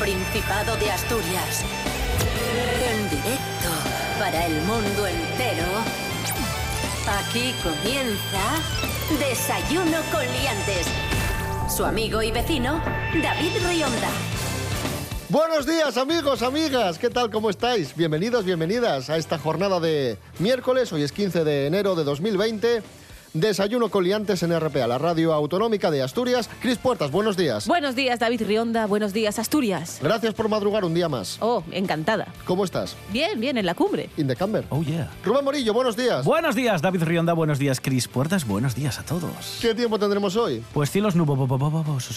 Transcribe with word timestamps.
Principado 0.00 0.76
de 0.78 0.90
Asturias. 0.90 1.62
En 2.90 3.10
directo 3.10 3.68
para 4.18 4.46
el 4.46 4.54
mundo 4.62 5.06
entero. 5.06 5.66
Aquí 7.06 7.52
comienza 7.62 8.62
Desayuno 9.18 9.98
con 10.10 10.22
Liantes. 10.22 10.86
Su 11.68 11.84
amigo 11.84 12.22
y 12.22 12.30
vecino, 12.32 12.82
David 13.22 13.52
Rionda. 13.68 14.08
Buenos 15.28 15.66
días 15.66 15.98
amigos, 15.98 16.42
amigas, 16.42 16.98
¿qué 16.98 17.10
tal? 17.10 17.30
¿Cómo 17.30 17.50
estáis? 17.50 17.94
Bienvenidos, 17.94 18.46
bienvenidas 18.46 19.10
a 19.10 19.18
esta 19.18 19.38
jornada 19.38 19.80
de 19.80 20.16
miércoles, 20.38 20.90
hoy 20.94 21.02
es 21.02 21.12
15 21.12 21.44
de 21.44 21.66
enero 21.66 21.94
de 21.94 22.04
2020. 22.04 22.82
Desayuno 23.32 23.90
con 23.90 24.02
liantes 24.02 24.42
en 24.42 24.58
RPA, 24.58 24.88
la 24.88 24.98
radio 24.98 25.32
autonómica 25.32 25.92
de 25.92 26.02
Asturias. 26.02 26.50
Cris 26.60 26.78
Puertas, 26.78 27.12
buenos 27.12 27.36
días. 27.36 27.68
Buenos 27.68 27.94
días, 27.94 28.18
David 28.18 28.42
Rionda. 28.42 28.86
Buenos 28.86 29.12
días, 29.12 29.38
Asturias. 29.38 30.00
Gracias 30.02 30.34
por 30.34 30.48
madrugar 30.48 30.84
un 30.84 30.94
día 30.94 31.08
más. 31.08 31.36
Oh, 31.40 31.62
encantada. 31.70 32.26
¿Cómo 32.44 32.64
estás? 32.64 32.96
Bien, 33.12 33.38
bien, 33.40 33.56
en 33.56 33.66
la 33.66 33.74
cumbre. 33.74 34.10
In 34.16 34.26
the 34.26 34.34
camber. 34.34 34.64
Oh, 34.70 34.82
yeah. 34.82 35.08
Rubén 35.24 35.44
Morillo, 35.44 35.72
buenos 35.72 35.96
días. 35.96 36.24
Buenos 36.24 36.56
días, 36.56 36.82
David 36.82 37.04
Rionda. 37.04 37.32
Buenos 37.32 37.60
días, 37.60 37.80
Cris 37.80 38.08
Puertas. 38.08 38.44
Buenos 38.48 38.74
días 38.74 38.98
a 38.98 39.04
todos. 39.04 39.58
¿Qué 39.62 39.76
tiempo 39.76 39.96
tendremos 39.96 40.34
hoy? 40.34 40.64
Pues 40.74 40.90
cielos 40.90 41.14
nubosos. 41.14 42.16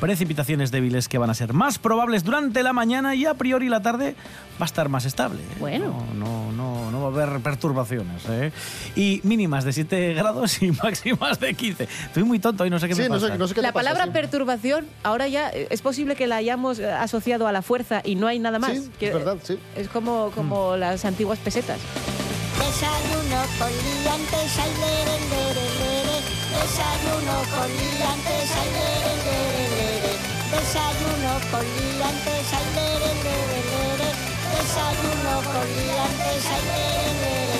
Precipitaciones 0.00 0.72
débiles 0.72 1.08
que 1.08 1.18
van 1.18 1.30
a 1.30 1.34
ser 1.34 1.52
más 1.52 1.78
probables 1.78 2.24
durante 2.24 2.64
la 2.64 2.72
mañana 2.72 3.14
y 3.14 3.24
a 3.24 3.34
priori 3.34 3.68
la 3.68 3.82
tarde 3.82 4.16
va 4.60 4.64
a 4.64 4.66
estar 4.66 4.88
más 4.88 5.04
estable. 5.04 5.38
¿eh? 5.38 5.56
Bueno. 5.60 6.04
No, 6.16 6.50
no, 6.52 6.52
no, 6.52 6.90
no 6.90 7.00
va 7.00 7.20
a 7.20 7.24
haber 7.24 7.40
perturbaciones. 7.40 8.24
¿eh? 8.28 8.52
Y 8.96 9.20
mínimas 9.22 9.59
de 9.64 9.72
7 9.72 10.14
grados 10.14 10.62
y 10.62 10.70
máximas 10.72 11.38
de 11.40 11.54
15. 11.54 11.84
Estoy 11.84 12.22
muy 12.24 12.38
tonto 12.38 12.64
y 12.66 12.70
no 12.70 12.78
sé 12.78 12.88
qué 12.88 12.94
Sí, 12.94 13.02
me 13.02 13.08
no 13.08 13.14
pasa. 13.16 13.28
sé, 13.28 13.38
no 13.38 13.48
sé 13.48 13.54
qué 13.54 13.62
La 13.62 13.72
pasa, 13.72 13.84
palabra 13.84 14.04
sí. 14.06 14.10
perturbación, 14.12 14.86
ahora 15.02 15.28
ya 15.28 15.50
eh, 15.50 15.66
es 15.70 15.82
posible 15.82 16.16
que 16.16 16.26
la 16.26 16.36
hayamos 16.36 16.78
eh, 16.78 16.90
asociado 16.90 17.46
a 17.46 17.52
la 17.52 17.62
fuerza 17.62 18.02
y 18.04 18.14
no 18.14 18.26
hay 18.26 18.38
nada 18.38 18.58
más. 18.58 18.72
Sí, 18.72 18.76
es 18.78 18.88
Que- 18.98 19.10
verdad, 19.12 19.36
sí. 19.42 19.58
Es 19.76 19.88
como, 19.88 20.30
como 20.34 20.76
las 20.76 21.04
antiguas 21.04 21.38
pesetas. 21.38 21.78
Desayuno 22.58 23.40
con 23.58 23.70
liantes, 23.70 24.58
ay, 24.58 24.72
lere, 24.80 25.16
lere, 25.30 25.66
lere. 25.80 26.16
Desayuno 26.50 27.36
con 27.56 27.68
liantes, 27.70 28.50
ay, 28.60 28.68
lere, 28.76 29.12
lere, 29.26 29.64
lere. 29.76 30.12
Desayuno 30.50 31.32
con 31.50 31.64
liantes, 31.64 32.46
ay, 32.52 32.66
lere, 32.76 33.10
lere, 33.24 33.58
lere. 33.70 34.10
Desayuno 34.50 35.34
con 35.50 35.66
liantes, 35.78 36.42
lere, 36.50 37.10
lere, 37.20 37.46
lere. 37.50 37.59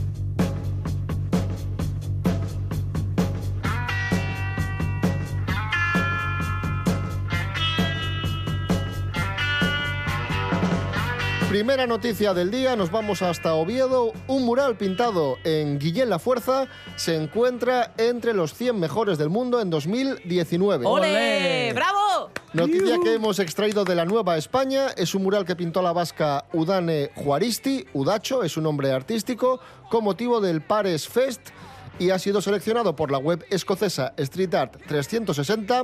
Primera 11.51 11.85
noticia 11.85 12.33
del 12.33 12.49
día, 12.49 12.77
nos 12.77 12.91
vamos 12.91 13.21
hasta 13.21 13.55
Oviedo. 13.55 14.13
Un 14.27 14.45
mural 14.45 14.77
pintado 14.77 15.37
en 15.43 15.79
Guillén 15.79 16.09
La 16.09 16.17
Fuerza 16.17 16.69
se 16.95 17.17
encuentra 17.17 17.91
entre 17.97 18.33
los 18.33 18.53
100 18.53 18.79
mejores 18.79 19.17
del 19.17 19.27
mundo 19.27 19.59
en 19.59 19.69
2019. 19.69 20.85
¡Ole! 20.85 21.73
¡Bravo! 21.73 22.29
Noticia 22.53 22.97
que 23.03 23.15
hemos 23.15 23.39
extraído 23.39 23.83
de 23.83 23.95
la 23.95 24.05
Nueva 24.05 24.37
España. 24.37 24.91
Es 24.95 25.13
un 25.13 25.23
mural 25.23 25.43
que 25.43 25.57
pintó 25.57 25.81
la 25.81 25.91
vasca 25.91 26.45
Udane 26.53 27.11
Juaristi. 27.15 27.85
Udacho 27.91 28.43
es 28.43 28.55
un 28.55 28.63
nombre 28.63 28.93
artístico 28.93 29.59
con 29.89 30.05
motivo 30.05 30.39
del 30.39 30.61
Pares 30.61 31.05
Fest 31.05 31.49
y 31.99 32.11
ha 32.11 32.19
sido 32.19 32.41
seleccionado 32.41 32.95
por 32.95 33.11
la 33.11 33.17
web 33.17 33.45
escocesa 33.49 34.13
Street 34.15 34.53
Art 34.55 34.77
360 34.87 35.83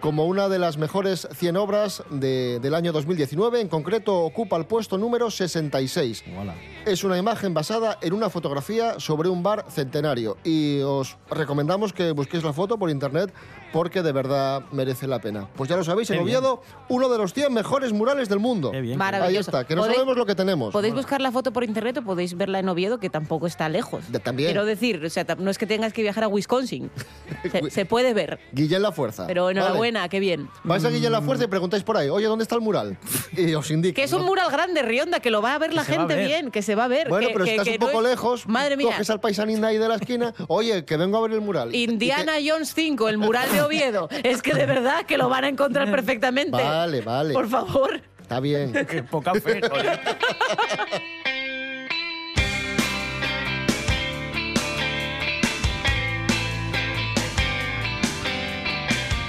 como 0.00 0.26
una 0.26 0.48
de 0.48 0.58
las 0.58 0.76
mejores 0.78 1.26
100 1.34 1.56
obras 1.56 2.02
de- 2.10 2.60
del 2.60 2.74
año 2.74 2.92
2019. 2.92 3.60
En 3.60 3.68
concreto, 3.68 4.20
ocupa 4.22 4.56
el 4.56 4.64
puesto 4.66 4.96
número 4.98 5.30
66. 5.30 6.24
Hola. 6.40 6.54
Es 6.86 7.02
una 7.04 7.18
imagen 7.18 7.52
basada 7.54 7.98
en 8.00 8.12
una 8.12 8.30
fotografía 8.30 9.00
sobre 9.00 9.28
un 9.28 9.42
bar 9.42 9.64
centenario 9.68 10.36
y 10.44 10.80
os 10.82 11.16
recomendamos 11.30 11.92
que 11.92 12.12
busquéis 12.12 12.44
la 12.44 12.52
foto 12.52 12.78
por 12.78 12.90
internet 12.90 13.32
porque 13.72 14.02
de 14.02 14.12
verdad 14.12 14.62
merece 14.72 15.06
la 15.06 15.20
pena. 15.20 15.48
Pues 15.56 15.68
ya 15.70 15.76
lo 15.76 15.84
sabéis, 15.84 16.10
en. 16.10 16.20
Oviedo, 16.20 16.62
uno 16.88 17.08
de 17.08 17.18
los 17.18 17.32
100 17.34 17.52
mejores 17.52 17.92
murales 17.92 18.28
del 18.28 18.38
mundo. 18.38 18.70
Qué 18.70 18.80
bien. 18.80 18.98
Maravilloso. 18.98 19.50
Ahí 19.50 19.60
está, 19.60 19.66
que 19.66 19.74
no 19.74 19.82
Podéis- 19.82 19.94
sabemos 19.94 20.16
lo 20.16 20.26
que 20.26 20.34
tenemos. 20.34 20.72
Podéis 20.72 20.94
buscar 20.94 21.20
la 21.20 21.30
foto 21.32 21.52
por 21.52 21.64
internet 21.64 21.98
o 21.98 22.02
podéis 22.02 22.36
verla 22.36 22.58
en 22.58 22.68
Oviedo, 22.68 22.98
que 22.98 23.10
tampoco 23.10 23.46
está 23.46 23.68
lejos. 23.68 24.10
De- 24.10 24.18
también. 24.20 24.48
Quiero 24.50 24.64
decir, 24.64 25.04
o 25.04 25.10
sea, 25.10 25.26
tam- 25.26 25.38
no 25.38 25.50
es 25.50 25.58
que 25.58 25.66
tengas 25.66 25.92
que 25.92 26.02
viajar 26.02 26.24
a 26.24 26.28
Wisconsin. 26.28 26.90
Se, 27.52 27.70
se 27.70 27.84
puede 27.86 28.14
ver. 28.14 28.38
Guillén 28.52 28.82
La 28.82 28.90
Fuerza. 28.92 29.26
Pero 29.26 29.44
Vale. 29.44 29.58
enhorabuena, 29.60 30.08
qué 30.08 30.18
bien. 30.20 30.48
Vais 30.64 30.84
a 30.84 30.90
Guillén 30.90 31.12
La 31.12 31.22
Fuerza 31.22 31.44
y 31.44 31.46
preguntáis 31.46 31.82
por 31.84 31.96
ahí, 31.96 32.08
oye, 32.08 32.26
¿dónde 32.26 32.42
está 32.42 32.54
el 32.54 32.60
mural? 32.60 32.98
Y 33.36 33.54
os 33.54 33.70
indico. 33.70 33.94
Que 33.94 34.02
es 34.04 34.12
un 34.12 34.24
mural 34.24 34.50
grande, 34.50 34.82
Rionda, 34.82 35.20
que 35.20 35.30
lo 35.30 35.40
va 35.42 35.54
a 35.54 35.58
ver 35.58 35.72
la 35.74 35.84
se 35.84 35.92
va 35.92 35.96
a 35.96 36.00
gente 36.00 36.14
ver. 36.16 36.26
bien, 36.26 36.50
que 36.50 36.62
se 36.62 36.74
va 36.74 36.84
a 36.84 36.88
ver. 36.88 37.08
Bueno, 37.08 37.28
que- 37.28 37.32
pero 37.32 37.44
que- 37.44 37.50
estás 37.52 37.64
que 37.68 37.74
un 37.74 37.80
no 37.80 37.86
poco 37.86 38.02
es- 38.02 38.08
lejos. 38.10 38.48
Madre 38.48 38.76
mía. 38.76 38.88
Coges 38.88 39.10
al 39.10 39.20
paisanín 39.20 39.60
de 39.60 39.66
ahí 39.68 39.78
de 39.78 39.88
la 39.88 39.94
esquina. 39.96 40.34
Oye, 40.48 40.84
que 40.84 40.96
vengo 40.96 41.18
a 41.18 41.20
ver 41.22 41.32
el 41.32 41.40
mural. 41.40 41.74
Y- 41.74 41.84
Indiana 41.84 42.36
que- 42.38 42.50
Jones 42.50 42.74
5, 42.74 43.08
el 43.08 43.18
mural 43.18 43.50
de 43.52 43.57
Oviedo. 43.60 44.08
es 44.22 44.42
que 44.42 44.54
de 44.54 44.66
verdad 44.66 45.06
que 45.06 45.18
lo 45.18 45.28
van 45.28 45.44
a 45.44 45.48
encontrar 45.48 45.90
perfectamente. 45.90 46.62
Vale, 46.62 47.00
vale. 47.00 47.34
Por 47.34 47.48
favor. 47.48 48.00
Está 48.20 48.40
bien. 48.40 48.72
Qué 48.90 49.02
poca 49.02 49.34
fe. 49.34 49.60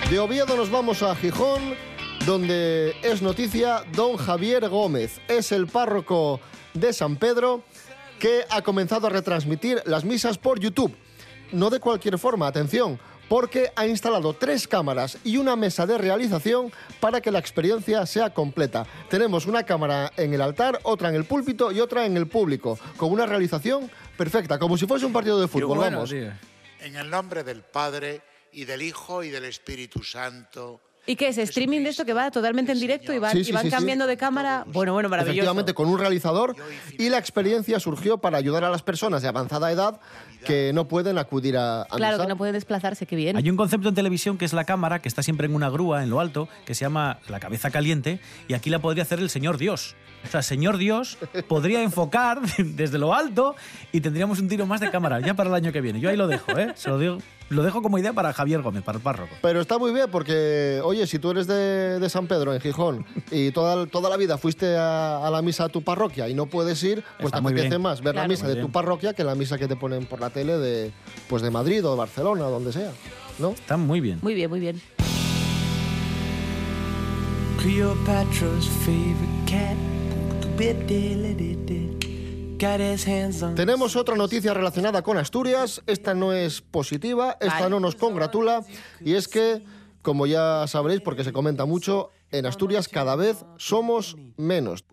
De 0.09 0.17
Oviedo 0.17 0.57
nos 0.57 0.71
vamos 0.71 1.03
a 1.03 1.15
Gijón, 1.15 1.75
donde 2.25 2.95
es 3.03 3.21
noticia 3.21 3.83
don 3.93 4.17
Javier 4.17 4.67
Gómez. 4.67 5.21
Es 5.27 5.51
el 5.51 5.67
párroco 5.67 6.39
de 6.73 6.93
San 6.93 7.15
Pedro 7.15 7.61
que 8.17 8.43
ha 8.49 8.63
comenzado 8.63 9.05
a 9.05 9.11
retransmitir 9.11 9.83
las 9.85 10.03
misas 10.03 10.39
por 10.39 10.59
YouTube. 10.59 10.95
No 11.51 11.69
de 11.69 11.79
cualquier 11.79 12.17
forma, 12.17 12.47
atención, 12.47 12.99
porque 13.29 13.71
ha 13.75 13.85
instalado 13.85 14.33
tres 14.33 14.67
cámaras 14.67 15.17
y 15.23 15.37
una 15.37 15.55
mesa 15.55 15.85
de 15.85 15.97
realización 15.97 16.73
para 16.99 17.21
que 17.21 17.31
la 17.31 17.39
experiencia 17.39 18.05
sea 18.05 18.31
completa. 18.31 18.85
Tenemos 19.09 19.45
una 19.45 19.63
cámara 19.63 20.11
en 20.17 20.33
el 20.33 20.41
altar, 20.41 20.79
otra 20.83 21.09
en 21.09 21.15
el 21.15 21.25
púlpito 21.25 21.71
y 21.71 21.79
otra 21.79 22.05
en 22.05 22.17
el 22.17 22.27
público, 22.27 22.77
con 22.97 23.11
una 23.11 23.25
realización 23.25 23.89
perfecta, 24.17 24.59
como 24.59 24.77
si 24.77 24.87
fuese 24.87 25.05
un 25.05 25.13
partido 25.13 25.39
de 25.39 25.47
fútbol. 25.47 25.77
bueno, 25.77 25.97
vamos. 25.97 26.09
tío. 26.09 26.31
En 26.81 26.95
el 26.95 27.09
nombre 27.09 27.43
del 27.43 27.61
Padre 27.61 28.21
y 28.51 28.65
del 28.65 28.81
Hijo 28.81 29.23
y 29.23 29.29
del 29.29 29.45
Espíritu 29.45 30.03
Santo. 30.03 30.81
¿Y 31.09 31.15
qué 31.15 31.29
es? 31.29 31.39
¿Streaming 31.39 31.81
de 31.81 31.89
esto 31.89 32.05
que 32.05 32.13
va 32.13 32.29
totalmente 32.29 32.71
en 32.71 32.79
directo 32.79 33.11
y 33.11 33.17
van, 33.17 33.31
Sí, 33.31 33.43
sí, 33.43 33.49
y 33.49 33.53
van 33.53 33.63
sí, 33.63 33.69
sí. 33.71 33.75
cambiando 33.75 34.05
de 34.05 34.15
cámara? 34.15 34.63
Bueno, 34.67 34.93
bueno, 34.93 35.09
maravilloso. 35.09 35.31
Efectivamente, 35.37 35.73
con 35.73 35.87
un 35.89 35.97
realizador 35.97 36.55
y 36.99 37.09
la 37.09 37.17
experiencia 37.17 37.79
surgió 37.79 38.19
para 38.19 38.37
ayudar 38.37 38.63
a 38.63 38.69
las 38.69 38.83
personas 38.83 39.23
de 39.23 39.27
avanzada 39.27 39.71
edad 39.71 39.99
que 40.45 40.71
no 40.71 40.87
pueden 40.87 41.17
acudir 41.17 41.57
a, 41.57 41.81
a 41.81 41.85
Claro, 41.87 42.17
misa. 42.17 42.23
que 42.25 42.29
no 42.29 42.37
pueden 42.37 42.53
desplazarse, 42.53 43.07
qué 43.07 43.15
bien. 43.15 43.35
Hay 43.37 43.49
un 43.49 43.57
concepto 43.57 43.89
en 43.89 43.95
televisión 43.95 44.37
que 44.37 44.45
es 44.45 44.53
la 44.53 44.65
cámara, 44.65 45.01
que 45.01 45.09
está 45.09 45.23
siempre 45.23 45.47
en 45.47 45.55
una 45.55 45.69
grúa 45.69 46.03
en 46.03 46.11
lo 46.11 46.19
alto, 46.19 46.47
que 46.65 46.75
se 46.75 46.81
llama 46.85 47.17
la 47.27 47.39
cabeza 47.39 47.71
caliente, 47.71 48.19
y 48.47 48.53
aquí 48.53 48.69
la 48.69 48.77
podría 48.77 49.01
hacer 49.01 49.17
el 49.17 49.31
señor 49.31 49.57
Dios. 49.57 49.95
O 50.25 50.27
sea, 50.27 50.43
señor 50.43 50.77
Dios 50.77 51.17
podría 51.47 51.81
enfocar 51.81 52.39
desde 52.59 52.99
lo 52.99 53.15
alto 53.15 53.55
y 53.91 54.01
tendríamos 54.01 54.39
un 54.39 54.47
tiro 54.47 54.67
más 54.67 54.79
de 54.79 54.91
cámara 54.91 55.21
ya 55.21 55.33
para 55.33 55.49
el 55.49 55.55
año 55.55 55.71
que 55.71 55.81
viene. 55.81 55.99
Yo 55.99 56.09
ahí 56.09 56.17
lo 56.17 56.27
dejo, 56.27 56.51
¿eh? 56.57 56.73
Se 56.75 56.89
lo 56.89 56.99
digo, 56.99 57.17
lo 57.49 57.63
dejo 57.63 57.81
como 57.81 57.97
idea 57.97 58.13
para 58.13 58.31
Javier 58.33 58.61
Gómez, 58.61 58.83
para 58.83 58.97
el 58.97 59.03
párroco. 59.03 59.35
Pero 59.41 59.59
está 59.61 59.77
muy 59.77 59.91
bien 59.91 60.05
porque, 60.11 60.81
oye, 60.83 61.05
si 61.07 61.17
tú 61.19 61.31
eres 61.31 61.47
de, 61.47 61.99
de 61.99 62.09
San 62.09 62.27
Pedro, 62.27 62.53
en 62.53 62.61
Gijón, 62.61 63.05
y 63.31 63.51
toda, 63.51 63.85
toda 63.87 64.09
la 64.09 64.17
vida 64.17 64.37
fuiste 64.37 64.75
a, 64.77 65.25
a 65.25 65.29
la 65.31 65.41
misa 65.41 65.65
a 65.65 65.69
tu 65.69 65.81
parroquia 65.83 66.29
y 66.29 66.33
no 66.33 66.45
puedes 66.45 66.81
ir, 66.83 67.03
pues 67.17 67.25
Está 67.33 67.41
te 67.41 67.47
apetece 67.47 67.69
bien. 67.69 67.81
más 67.81 67.99
ver 68.01 68.15
la 68.15 68.21
Claro. 68.21 68.29
misa 68.29 68.45
Muy 68.45 68.55
de 68.55 68.61
tu 68.61 68.71
parroquia 68.71 69.13
que 69.13 69.23
la 69.23 69.35
misa 69.35 69.57
que 69.57 69.67
te 69.67 69.75
ponen 69.75 70.05
por 70.05 70.19
la 70.21 70.29
tele 70.29 70.57
de, 70.57 70.91
pues 71.27 71.41
de 71.41 71.49
Madrid 71.51 71.85
o 71.85 71.91
de 71.91 71.97
Barcelona 71.97 72.45
o 72.47 72.51
donde 72.51 72.71
sea, 72.71 72.91
¿no? 73.39 73.49
Está 73.49 73.77
muy 73.77 73.99
bien. 73.99 74.19
Muy 74.21 74.33
bien, 74.35 74.49
muy 74.49 74.59
bien. 74.59 74.81
Cleopatra's 77.57 78.67
favorite 78.85 79.45
cat. 79.47 79.75
Tenemos 83.55 83.95
otra 83.95 84.15
noticia 84.15 84.53
relacionada 84.53 85.01
con 85.01 85.17
Asturias. 85.17 85.81
Esta 85.87 86.13
no 86.13 86.33
es 86.33 86.61
positiva, 86.61 87.37
esta 87.39 87.69
no 87.69 87.79
nos 87.79 87.95
congratula. 87.95 88.63
Y 88.99 89.13
es 89.13 89.27
que, 89.27 89.63
como 90.01 90.27
ya 90.27 90.65
sabréis, 90.67 91.01
porque 91.01 91.23
se 91.23 91.31
comenta 91.31 91.65
mucho, 91.65 92.11
en 92.31 92.45
Asturias 92.45 92.87
cada 92.87 93.15
vez 93.15 93.45
somos 93.57 94.17
menos. 94.37 94.83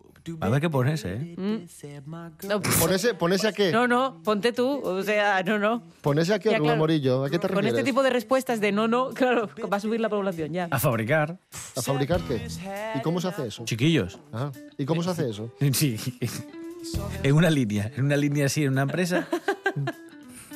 A 0.41 0.49
ver 0.49 0.59
qué 0.59 0.69
pones, 0.69 1.05
¿eh? 1.05 1.35
No, 2.47 2.61
Ponese, 2.81 3.13
ponese 3.13 3.47
a 3.47 3.53
qué? 3.53 3.71
no, 3.71 3.87
no, 3.87 4.21
ponte 4.23 4.51
tú. 4.51 4.81
O 4.83 5.01
sea, 5.01 5.41
no, 5.43 5.57
no. 5.57 5.83
Ponese 6.01 6.33
aquí, 6.33 6.49
Ya, 6.49 6.57
Rubén 6.57 6.63
claro. 6.67 6.79
Morillo. 6.79 7.23
¿A 7.23 7.29
qué 7.29 7.39
te 7.39 7.47
Con 7.47 7.55
refieres? 7.57 7.79
este 7.79 7.83
tipo 7.85 8.03
de 8.03 8.09
respuestas 8.09 8.59
de 8.59 8.73
no, 8.73 8.89
no, 8.89 9.11
claro, 9.13 9.49
va 9.71 9.77
a 9.77 9.79
subir 9.79 10.01
la 10.01 10.09
población 10.09 10.51
ya. 10.51 10.67
A 10.69 10.79
fabricar. 10.79 11.39
¿A 11.77 11.81
fabricar 11.81 12.19
qué? 12.27 12.45
¿Y 12.95 13.01
cómo 13.01 13.21
se 13.21 13.29
hace 13.29 13.47
eso? 13.47 13.63
Chiquillos. 13.63 14.19
Ah, 14.33 14.51
¿Y 14.77 14.85
cómo 14.85 15.01
se 15.03 15.09
hace 15.11 15.29
eso? 15.29 15.49
Sí. 15.73 15.97
En 17.23 17.33
una 17.33 17.49
línea, 17.49 17.91
en 17.95 18.05
una 18.05 18.17
línea 18.17 18.45
así, 18.45 18.63
en 18.63 18.71
una 18.73 18.83
empresa. 18.83 19.27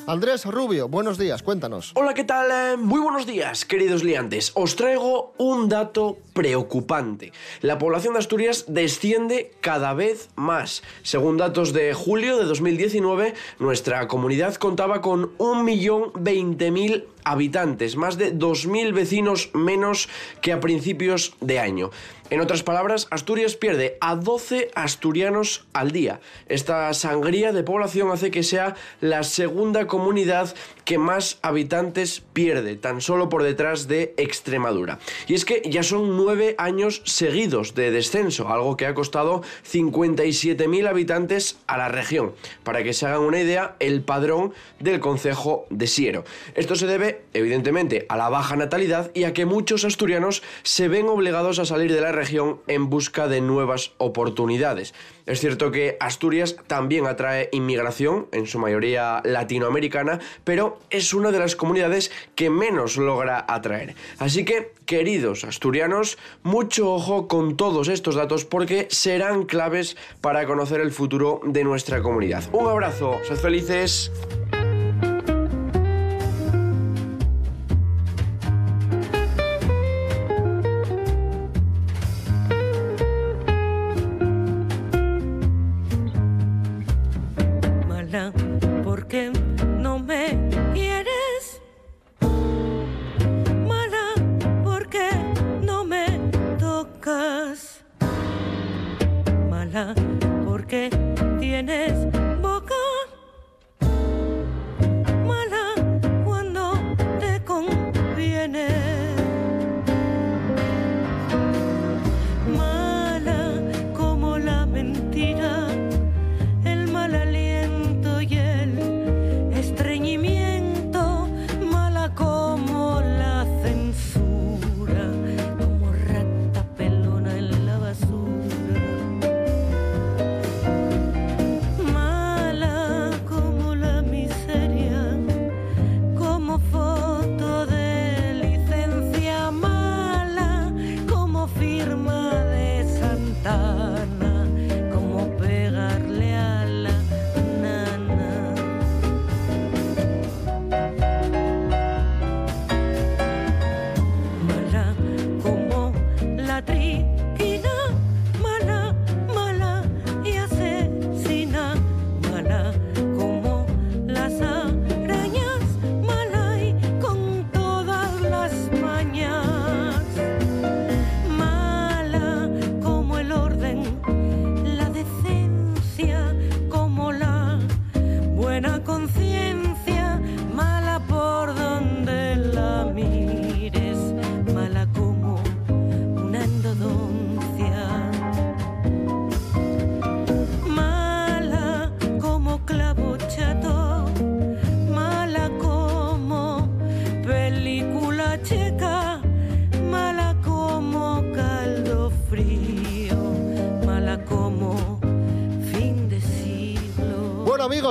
Andrés 0.04 0.44
Rubio, 0.44 0.88
buenos 0.88 1.16
días, 1.16 1.44
cuéntanos. 1.44 1.92
Hola, 1.94 2.12
¿qué 2.12 2.24
tal? 2.24 2.50
Eh, 2.50 2.76
Muy 2.76 3.00
buenos 3.00 3.24
días, 3.24 3.64
queridos 3.64 4.02
liantes. 4.02 4.50
Os 4.54 4.74
traigo 4.74 5.32
un 5.38 5.68
dato 5.68 6.18
preocupante. 6.32 7.32
La 7.60 7.78
población 7.78 8.14
de 8.14 8.18
Asturias 8.18 8.64
desciende 8.66 9.52
cada 9.60 9.94
vez 9.94 10.30
más. 10.34 10.82
Según 11.04 11.36
datos 11.36 11.72
de 11.72 11.94
julio 11.94 12.36
de 12.36 12.46
2019, 12.46 13.34
nuestra 13.60 14.08
comunidad 14.08 14.56
contaba 14.56 15.00
con 15.00 15.38
1.020.000 15.38 17.04
habitantes, 17.24 17.96
más 17.96 18.18
de 18.18 18.34
2.000 18.34 18.92
vecinos 18.92 19.50
menos 19.54 20.08
que 20.40 20.52
a 20.52 20.60
principios 20.60 21.34
de 21.40 21.58
año. 21.58 21.90
En 22.32 22.40
otras 22.40 22.62
palabras, 22.62 23.08
Asturias 23.10 23.56
pierde 23.56 23.98
a 24.00 24.16
12 24.16 24.70
asturianos 24.74 25.66
al 25.74 25.90
día. 25.90 26.20
Esta 26.48 26.94
sangría 26.94 27.52
de 27.52 27.62
población 27.62 28.10
hace 28.10 28.30
que 28.30 28.42
sea 28.42 28.74
la 29.02 29.22
segunda 29.22 29.86
comunidad 29.86 30.54
que 30.86 30.96
más 30.96 31.38
habitantes 31.42 32.22
pierde, 32.32 32.76
tan 32.76 33.02
solo 33.02 33.28
por 33.28 33.42
detrás 33.42 33.86
de 33.86 34.14
Extremadura. 34.16 34.98
Y 35.28 35.34
es 35.34 35.44
que 35.44 35.60
ya 35.66 35.82
son 35.82 36.16
nueve 36.16 36.54
años 36.56 37.02
seguidos 37.04 37.74
de 37.74 37.90
descenso, 37.90 38.48
algo 38.48 38.78
que 38.78 38.86
ha 38.86 38.94
costado 38.94 39.42
57.000 39.70 40.88
habitantes 40.88 41.58
a 41.66 41.76
la 41.76 41.88
región. 41.88 42.32
Para 42.64 42.82
que 42.82 42.94
se 42.94 43.04
hagan 43.04 43.20
una 43.20 43.40
idea, 43.40 43.76
el 43.78 44.00
padrón 44.00 44.54
del 44.80 45.00
concejo 45.00 45.66
de 45.68 45.86
Siero. 45.86 46.24
Esto 46.54 46.76
se 46.76 46.86
debe, 46.86 47.11
evidentemente, 47.32 48.06
a 48.08 48.16
la 48.16 48.28
baja 48.28 48.56
natalidad 48.56 49.10
y 49.14 49.24
a 49.24 49.32
que 49.32 49.46
muchos 49.46 49.84
asturianos 49.84 50.42
se 50.62 50.88
ven 50.88 51.08
obligados 51.08 51.58
a 51.58 51.64
salir 51.64 51.92
de 51.92 52.00
la 52.00 52.12
región 52.12 52.60
en 52.66 52.90
busca 52.90 53.28
de 53.28 53.40
nuevas 53.40 53.92
oportunidades. 53.98 54.94
Es 55.26 55.40
cierto 55.40 55.70
que 55.70 55.96
Asturias 56.00 56.56
también 56.66 57.06
atrae 57.06 57.48
inmigración, 57.52 58.26
en 58.32 58.46
su 58.46 58.58
mayoría 58.58 59.20
latinoamericana, 59.24 60.18
pero 60.44 60.78
es 60.90 61.14
una 61.14 61.30
de 61.30 61.38
las 61.38 61.54
comunidades 61.54 62.10
que 62.34 62.50
menos 62.50 62.96
logra 62.96 63.44
atraer. 63.48 63.94
Así 64.18 64.44
que, 64.44 64.72
queridos 64.84 65.44
asturianos, 65.44 66.18
mucho 66.42 66.92
ojo 66.92 67.28
con 67.28 67.56
todos 67.56 67.88
estos 67.88 68.16
datos 68.16 68.44
porque 68.44 68.88
serán 68.90 69.44
claves 69.44 69.96
para 70.20 70.46
conocer 70.46 70.80
el 70.80 70.90
futuro 70.90 71.40
de 71.44 71.64
nuestra 71.64 72.02
comunidad. 72.02 72.44
Un 72.52 72.66
abrazo, 72.68 73.18
sed 73.24 73.36
felices. 73.36 74.10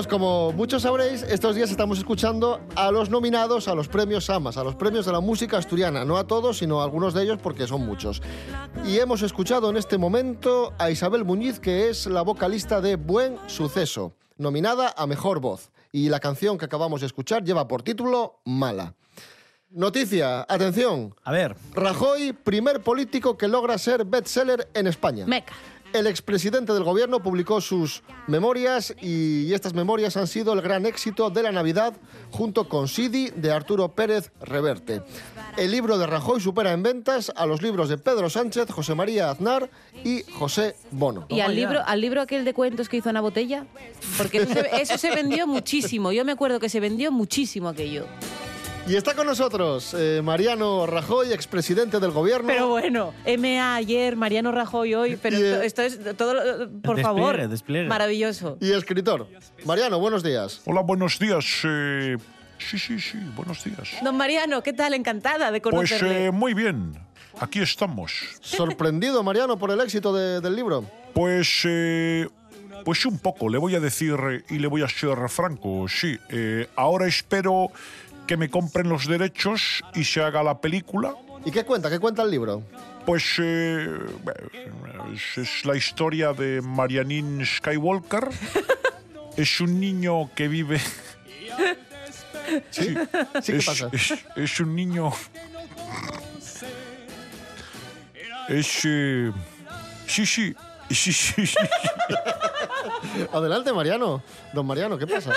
Amigos, 0.01 0.07
como 0.07 0.51
muchos 0.53 0.83
sabréis, 0.83 1.21
estos 1.23 1.55
días 1.55 1.69
estamos 1.69 1.97
escuchando 1.97 2.59
a 2.75 2.91
los 2.91 3.09
nominados 3.09 3.67
a 3.67 3.75
los 3.75 3.87
premios 3.87 4.25
SAMAS, 4.25 4.57
a 4.57 4.63
los 4.63 4.75
premios 4.75 5.05
de 5.05 5.11
la 5.11 5.19
música 5.19 5.57
asturiana. 5.57 6.05
No 6.05 6.17
a 6.17 6.25
todos, 6.25 6.57
sino 6.57 6.81
a 6.81 6.83
algunos 6.83 7.13
de 7.13 7.23
ellos 7.23 7.39
porque 7.41 7.67
son 7.67 7.85
muchos. 7.85 8.21
Y 8.85 8.97
hemos 8.99 9.21
escuchado 9.21 9.69
en 9.69 9.77
este 9.77 9.97
momento 9.97 10.73
a 10.79 10.89
Isabel 10.89 11.25
Muñiz, 11.25 11.59
que 11.59 11.89
es 11.89 12.07
la 12.07 12.21
vocalista 12.23 12.81
de 12.81 12.95
Buen 12.95 13.37
Suceso, 13.47 14.13
nominada 14.37 14.93
a 14.97 15.05
Mejor 15.05 15.39
Voz. 15.39 15.71
Y 15.91 16.09
la 16.09 16.19
canción 16.19 16.57
que 16.57 16.65
acabamos 16.65 17.01
de 17.01 17.07
escuchar 17.07 17.43
lleva 17.43 17.67
por 17.67 17.83
título 17.83 18.39
Mala. 18.45 18.95
Noticia, 19.69 20.45
atención. 20.49 21.15
A 21.23 21.31
ver, 21.31 21.55
Rajoy, 21.73 22.33
primer 22.33 22.81
político 22.81 23.37
que 23.37 23.47
logra 23.47 23.77
ser 23.77 24.05
bestseller 24.05 24.67
en 24.73 24.87
España. 24.87 25.25
Meca. 25.27 25.53
El 25.93 26.07
expresidente 26.07 26.73
del 26.73 26.83
gobierno 26.83 27.21
publicó 27.21 27.59
sus 27.59 28.01
memorias 28.27 28.95
y 29.01 29.53
estas 29.53 29.73
memorias 29.73 30.15
han 30.15 30.27
sido 30.27 30.53
el 30.53 30.61
gran 30.61 30.85
éxito 30.85 31.29
de 31.29 31.43
la 31.43 31.51
Navidad 31.51 31.93
junto 32.31 32.69
con 32.69 32.87
Sidi 32.87 33.29
de 33.31 33.51
Arturo 33.51 33.89
Pérez 33.89 34.31
Reverte. 34.41 35.01
El 35.57 35.71
libro 35.71 35.97
de 35.97 36.07
Rajoy 36.07 36.39
supera 36.39 36.71
en 36.71 36.81
ventas 36.81 37.31
a 37.35 37.45
los 37.45 37.61
libros 37.61 37.89
de 37.89 37.97
Pedro 37.97 38.29
Sánchez, 38.29 38.71
José 38.71 38.95
María 38.95 39.31
Aznar 39.31 39.69
y 40.05 40.23
José 40.31 40.77
Bono. 40.91 41.25
¿Y 41.27 41.41
al 41.41 41.55
libro, 41.55 41.81
al 41.85 41.99
libro 41.99 42.21
aquel 42.21 42.45
de 42.45 42.53
cuentos 42.53 42.87
que 42.87 42.97
hizo 42.97 43.09
Ana 43.09 43.19
Botella? 43.19 43.65
Porque 44.17 44.37
eso 44.37 44.53
se, 44.53 44.81
eso 44.81 44.97
se 44.97 45.13
vendió 45.13 45.45
muchísimo. 45.45 46.13
Yo 46.13 46.23
me 46.23 46.31
acuerdo 46.31 46.61
que 46.61 46.69
se 46.69 46.79
vendió 46.79 47.11
muchísimo 47.11 47.67
aquello. 47.67 48.05
Y 48.87 48.95
está 48.95 49.13
con 49.13 49.25
nosotros 49.27 49.95
eh, 49.97 50.21
Mariano 50.23 50.85
Rajoy, 50.85 51.31
expresidente 51.31 51.99
del 51.99 52.11
gobierno. 52.11 52.47
Pero 52.47 52.67
bueno, 52.67 53.13
MA 53.37 53.75
ayer, 53.75 54.15
Mariano 54.17 54.51
Rajoy 54.51 54.93
hoy, 54.95 55.15
pero 55.21 55.37
Y, 55.39 55.43
esto, 55.43 55.61
eh, 55.61 55.65
esto 55.65 55.81
es 56.09 56.17
todo, 56.17 56.33
por 56.81 56.95
Despliegue, 56.97 57.01
favor, 57.03 57.47
despliegue. 57.47 57.87
maravilloso. 57.87 58.57
Y 58.59 58.71
escritor. 58.71 59.27
Mariano, 59.65 59.99
buenos 59.99 60.23
días. 60.23 60.61
Hola, 60.65 60.81
buenos 60.81 61.19
días. 61.19 61.45
eh, 61.63 62.17
sí, 62.57 62.77
sí, 62.79 62.99
sí, 62.99 63.17
buenos 63.35 63.63
días. 63.63 63.89
Don 64.03 64.17
Mariano, 64.17 64.61
¿qué 64.61 64.73
tal? 64.73 64.93
Encantada 64.93 65.51
de 65.51 65.61
Pues 65.61 65.73
conocerle. 65.73 66.25
eh, 66.25 66.31
muy 66.31 66.53
bien, 66.53 66.93
aquí 67.39 67.61
estamos. 67.61 68.11
Sorprendido, 68.41 69.23
Mariano, 69.23 69.57
por 69.57 69.71
el 69.71 69.79
éxito 69.79 70.11
de- 70.11 70.41
del 70.41 70.55
libro. 70.55 70.83
Pues, 71.13 71.61
eh, 71.65 72.27
pues 72.83 73.05
un 73.05 73.19
poco, 73.19 73.47
le 73.47 73.57
voy 73.59 73.75
a 73.75 73.79
decir 73.79 74.15
y 74.49 74.57
le 74.57 74.67
voy 74.67 74.81
a 74.81 74.89
ser 74.89 75.29
franco, 75.29 75.85
sí. 75.87 76.17
eh, 76.29 76.67
ahora 76.75 77.07
espero 77.07 77.67
que 78.27 78.37
me 78.37 78.49
compren 78.49 78.87
los 78.89 79.07
derechos 79.07 79.81
y 79.93 80.03
se 80.05 80.21
haga 80.21 80.41
la 80.43 80.59
película. 80.61 81.15
¿Y 81.45 81.51
qué 81.51 81.63
cuenta? 81.65 81.89
¿Qué 81.89 81.99
cuenta 81.99 82.21
el 82.23 82.31
libro? 82.31 82.63
Pues 83.05 83.23
eh, 83.39 83.87
es, 85.13 85.37
es 85.37 85.65
la 85.65 85.75
historia 85.75 86.33
de 86.33 86.61
Marianín 86.61 87.43
Skywalker. 87.45 88.29
es 89.37 89.59
un 89.61 89.79
niño 89.79 90.29
que 90.35 90.47
vive 90.47 90.79
Sí, 92.69 92.93
sí, 93.41 93.51
¿qué 93.51 93.57
es, 93.57 93.65
pasa? 93.65 93.89
es- 93.93 94.13
es 94.35 94.59
un 94.59 94.75
niño. 94.75 95.11
Es. 98.49 98.81
eh, 98.85 99.31
sí, 100.07 100.25
sí. 100.25 100.53
Sí, 100.89 101.13
sí, 101.13 101.47
sí. 101.47 101.55
Adelante, 103.33 103.71
Mariano. 103.71 104.21
Don 104.53 104.65
Mariano, 104.67 104.97
¿qué 104.97 105.07
pasa? 105.07 105.31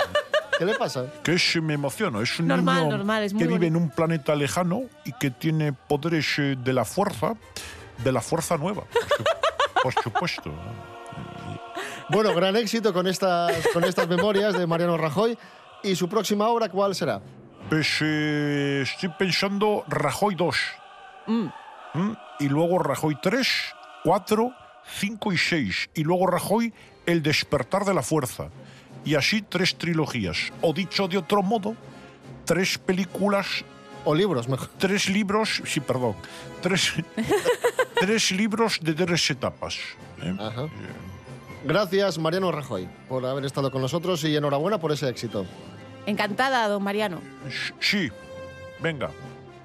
¿Qué 0.57 0.65
le 0.65 0.75
pasa? 0.75 1.05
Que 1.23 1.33
es, 1.33 1.55
me 1.61 1.73
emociono. 1.73 2.21
Es 2.21 2.39
un 2.39 2.47
Normal, 2.47 2.83
niño 2.85 2.97
normal, 2.97 3.23
es 3.23 3.33
muy 3.33 3.43
que 3.43 3.47
vive 3.47 3.67
en 3.67 3.75
un 3.75 3.89
planeta 3.89 4.35
lejano 4.35 4.83
y 5.03 5.11
que 5.13 5.29
tiene 5.31 5.73
poderes 5.73 6.39
eh, 6.39 6.55
de 6.57 6.73
la 6.73 6.85
fuerza, 6.85 7.33
de 8.03 8.11
la 8.11 8.21
fuerza 8.21 8.57
nueva. 8.57 8.83
Por 9.83 9.93
su- 9.93 10.01
Por 10.11 10.29
supuesto. 10.29 10.51
Bueno, 12.09 12.33
gran 12.35 12.55
éxito 12.55 12.93
con 12.93 13.07
estas, 13.07 13.67
con 13.73 13.83
estas 13.83 14.07
memorias 14.07 14.57
de 14.57 14.65
Mariano 14.67 14.97
Rajoy. 14.97 15.37
¿Y 15.83 15.95
su 15.95 16.07
próxima 16.09 16.47
obra 16.47 16.69
cuál 16.69 16.95
será? 16.95 17.21
Pues 17.69 17.97
eh, 18.01 18.81
estoy 18.83 19.09
pensando 19.17 19.83
Rajoy 19.87 20.35
2. 20.35 20.55
¿Mm? 21.27 22.11
Y 22.39 22.49
luego 22.49 22.79
Rajoy 22.79 23.17
3, 23.21 23.47
4, 24.03 24.51
5 24.99 25.33
y 25.33 25.37
6. 25.37 25.89
Y 25.95 26.03
luego 26.03 26.27
Rajoy 26.27 26.73
El 27.05 27.21
despertar 27.23 27.85
de 27.85 27.93
la 27.93 28.01
fuerza. 28.03 28.49
Y 29.05 29.15
así 29.15 29.41
tres 29.41 29.75
trilogías. 29.75 30.51
O 30.61 30.73
dicho 30.73 31.07
de 31.07 31.17
otro 31.19 31.41
modo, 31.43 31.75
tres 32.43 32.77
películas. 32.77 33.47
O 34.03 34.13
libros, 34.13 34.47
mejor. 34.47 34.69
Tres 34.77 35.09
libros, 35.09 35.61
sí, 35.65 35.79
perdón. 35.79 36.15
Tres, 36.61 36.93
tres 37.99 38.31
libros 38.31 38.79
de 38.81 38.93
tres 38.93 39.29
etapas. 39.29 39.77
¿eh? 40.21 40.35
Ajá. 40.39 40.67
Gracias, 41.63 42.17
Mariano 42.19 42.51
Rajoy, 42.51 42.87
por 43.09 43.25
haber 43.25 43.45
estado 43.45 43.71
con 43.71 43.81
nosotros 43.81 44.23
y 44.23 44.35
enhorabuena 44.35 44.79
por 44.79 44.91
ese 44.91 45.09
éxito. 45.09 45.45
Encantada, 46.05 46.67
don 46.67 46.83
Mariano. 46.83 47.19
Sí, 47.79 48.11
venga, 48.79 49.09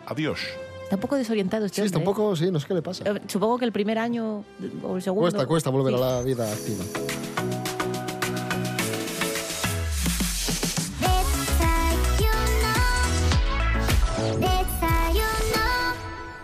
adiós. 0.07 0.41
Está 0.85 0.97
un 0.97 1.03
poco 1.03 1.17
desorientado 1.17 1.67
este 1.67 1.83
Sí, 1.83 1.87
está 1.87 1.99
un 1.99 2.07
hombre, 2.09 2.15
poco, 2.23 2.37
sí, 2.37 2.51
no 2.51 2.59
sé 2.59 2.67
qué 2.67 2.75
le 2.75 2.83
pasa. 2.83 3.05
¿eh? 3.05 3.13
Eh, 3.17 3.21
Supongo 3.29 3.59
que 3.59 3.67
el 3.67 3.73
primer 3.73 3.99
año 3.99 4.43
o 4.83 4.97
el 4.97 5.03
segundo. 5.03 5.23
Cuesta, 5.23 5.47
cuesta 5.47 5.69
volver 5.71 5.95
Sí. 5.95 6.03
a 6.03 6.07
la 6.07 6.23
vida 6.23 6.51
activa. 6.51 6.85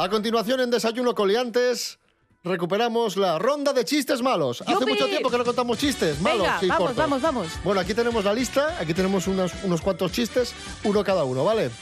A 0.07 0.09
continuación, 0.09 0.61
en 0.61 0.71
Desayuno 0.71 1.17
Coliantes, 1.17 1.99
recuperamos 2.45 3.17
la 3.17 3.41
ronda 3.41 3.73
de 3.73 3.85
chistes 3.85 4.23
malos. 4.23 4.63
Hace 4.63 4.87
mucho 4.87 5.07
tiempo 5.07 5.29
que 5.29 5.37
no 5.37 5.45
contamos 5.45 5.79
chistes 5.79 6.21
malos. 6.21 6.43
Venga, 6.43 6.61
sí, 6.61 6.69
vamos, 6.69 6.79
cortos. 6.87 6.97
vamos, 6.97 7.23
vamos. 7.23 7.49
Bueno, 7.65 7.81
aquí 7.81 7.93
tenemos 7.93 8.25
la 8.25 8.33
lista, 8.33 8.79
aquí 8.79 8.95
tenemos 8.95 9.27
unos, 9.27 9.51
unos 9.65 9.81
cuantos 9.81 10.13
chistes, 10.13 10.55
uno 10.85 11.03
cada 11.03 11.25
uno, 11.25 11.45
¿vale? 11.45 11.73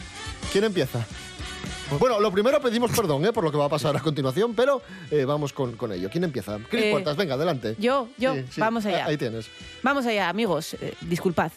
¿Quién 0.50 0.64
empieza? 0.64 1.04
Bueno, 2.00 2.18
lo 2.18 2.32
primero 2.32 2.62
pedimos 2.62 2.92
perdón 2.92 3.26
¿eh? 3.26 3.32
por 3.34 3.44
lo 3.44 3.52
que 3.52 3.58
va 3.58 3.66
a 3.66 3.68
pasar 3.68 3.94
a 3.94 4.00
continuación, 4.00 4.54
pero 4.54 4.80
eh, 5.10 5.26
vamos 5.26 5.52
con, 5.52 5.76
con 5.76 5.92
ello. 5.92 6.08
¿Quién 6.10 6.24
empieza? 6.24 6.58
Cris 6.70 6.84
Eh, 6.84 6.90
Puertas, 6.92 7.18
venga, 7.18 7.34
adelante. 7.34 7.76
Yo, 7.78 8.08
yo, 8.16 8.32
Sí, 8.32 8.44
sí, 8.52 8.60
vamos 8.62 8.86
allá. 8.86 9.04
Ahí 9.04 9.18
tienes. 9.18 9.48
Vamos 9.82 10.06
allá, 10.06 10.30
amigos. 10.30 10.72
Eh, 10.80 10.94
disculpad. 11.02 11.52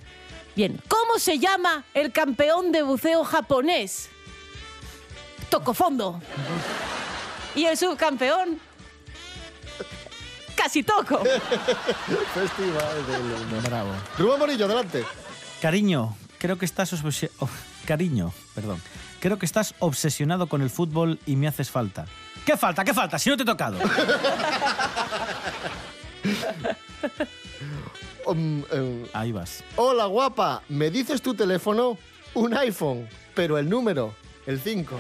Bien, 0.53 0.81
¿cómo 0.89 1.17
se 1.17 1.39
llama 1.39 1.85
el 1.93 2.11
campeón 2.11 2.73
de 2.73 2.81
buceo 2.81 3.23
japonés? 3.23 4.09
Tocofondo. 5.49 6.19
¿Y 7.55 7.65
el 7.65 7.77
subcampeón? 7.77 8.59
Casi 10.55 10.83
toco. 10.83 11.23
Festival 12.33 13.07
del 13.07 13.21
humor. 13.41 13.63
Bravo. 13.63 13.91
Rubén 14.17 14.39
Morillo, 14.39 14.65
adelante. 14.65 15.03
Cariño, 15.61 16.15
creo 16.37 16.57
que 16.57 16.65
estás 16.65 16.93
obsesi- 16.93 17.29
oh, 17.39 17.49
cariño, 17.85 18.33
perdón. 18.55 18.81
Creo 19.19 19.39
que 19.39 19.45
estás 19.45 19.73
obsesionado 19.79 20.47
con 20.47 20.61
el 20.61 20.69
fútbol 20.69 21.19
y 21.25 21.35
me 21.35 21.47
haces 21.47 21.69
falta. 21.71 22.05
¿Qué 22.45 22.55
falta? 22.57 22.83
¿Qué 22.83 22.93
falta? 22.93 23.17
Si 23.19 23.29
no 23.29 23.37
te 23.37 23.43
he 23.43 23.45
tocado. 23.45 23.77
Um, 28.25 28.61
eh, 28.71 29.09
Ahí 29.13 29.31
vas. 29.31 29.63
hola, 29.77 30.05
guapa. 30.05 30.61
¿Me 30.67 30.89
dices 30.91 31.21
tu 31.21 31.33
teléfono? 31.33 31.97
Un 32.33 32.53
iPhone, 32.57 33.07
pero 33.33 33.57
el 33.57 33.69
número, 33.69 34.13
el 34.47 34.59
5. 34.59 34.99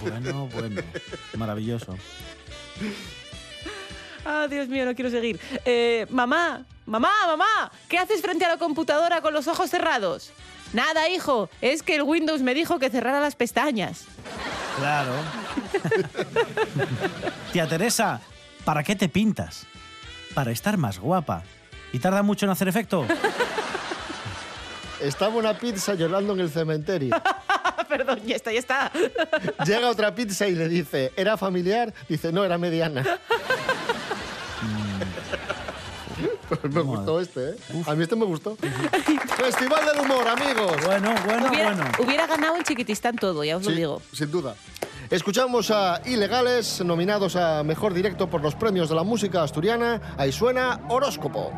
Bueno, 0.00 0.48
bueno. 0.54 0.80
Maravilloso. 1.36 1.94
Ah, 4.24 4.46
Dios 4.48 4.68
mío, 4.68 4.86
no 4.86 4.94
quiero 4.94 5.10
seguir. 5.10 5.38
Eh, 5.64 6.06
mamá, 6.08 6.64
mamá, 6.86 7.10
mamá, 7.26 7.70
¿qué 7.88 7.98
haces 7.98 8.22
frente 8.22 8.44
a 8.44 8.48
la 8.48 8.56
computadora 8.56 9.20
con 9.20 9.34
los 9.34 9.46
ojos 9.48 9.68
cerrados? 9.68 10.32
Nada, 10.72 11.08
hijo, 11.08 11.50
es 11.60 11.82
que 11.82 11.96
el 11.96 12.02
Windows 12.02 12.42
me 12.42 12.54
dijo 12.54 12.78
que 12.78 12.90
cerrara 12.90 13.20
las 13.20 13.34
pestañas. 13.34 14.04
Claro. 14.78 15.12
Tía 17.52 17.66
Teresa, 17.68 18.20
¿para 18.64 18.84
qué 18.84 18.94
te 18.94 19.08
pintas? 19.08 19.66
Para 20.32 20.52
estar 20.52 20.76
más 20.76 20.98
guapa. 20.98 21.42
¿Y 21.92 21.98
tarda 21.98 22.22
mucho 22.22 22.46
en 22.46 22.52
hacer 22.52 22.68
efecto? 22.68 23.04
Estaba 25.02 25.34
una 25.36 25.54
pizza 25.58 25.94
llorando 25.94 26.34
en 26.34 26.40
el 26.40 26.50
cementerio. 26.50 27.14
Ah, 27.14 27.84
Perdón, 27.88 28.20
ya 28.24 28.36
está, 28.36 28.52
ya 28.52 28.58
está. 28.58 28.92
Llega 29.66 29.88
otra 29.88 30.14
pizza 30.14 30.46
y 30.46 30.54
le 30.54 30.68
dice, 30.68 31.12
¿era 31.16 31.36
familiar? 31.36 31.92
Dice, 32.08 32.32
no, 32.32 32.44
era 32.44 32.58
mediana. 32.58 33.04
Pues 36.48 36.74
me 36.74 36.80
gustó 36.80 37.20
este, 37.20 37.50
¿eh? 37.50 37.56
A 37.86 37.94
mí 37.94 38.02
este 38.02 38.16
me 38.16 38.24
gustó. 38.24 38.56
Festival 39.36 39.86
del 39.86 40.00
humor, 40.04 40.26
amigos. 40.26 40.72
Bueno, 40.84 41.14
bueno, 41.24 41.48
hubiera, 41.48 41.74
bueno. 41.74 41.90
hubiera 42.00 42.26
ganado 42.26 42.56
en 42.56 42.64
Chiquitistán 42.64 43.14
todo, 43.14 43.44
ya 43.44 43.56
os 43.56 43.64
lo 43.64 43.70
digo. 43.70 44.02
sin 44.12 44.32
duda. 44.32 44.56
Escuchamos 45.10 45.70
a 45.70 46.02
Ilegales, 46.04 46.84
nominados 46.84 47.36
a 47.36 47.62
Mejor 47.62 47.94
Directo 47.94 48.28
por 48.28 48.42
los 48.42 48.56
premios 48.56 48.88
de 48.88 48.96
la 48.96 49.04
música 49.04 49.44
asturiana. 49.44 50.14
Ahí 50.18 50.32
suena 50.32 50.80
Horóscopo. 50.88 51.52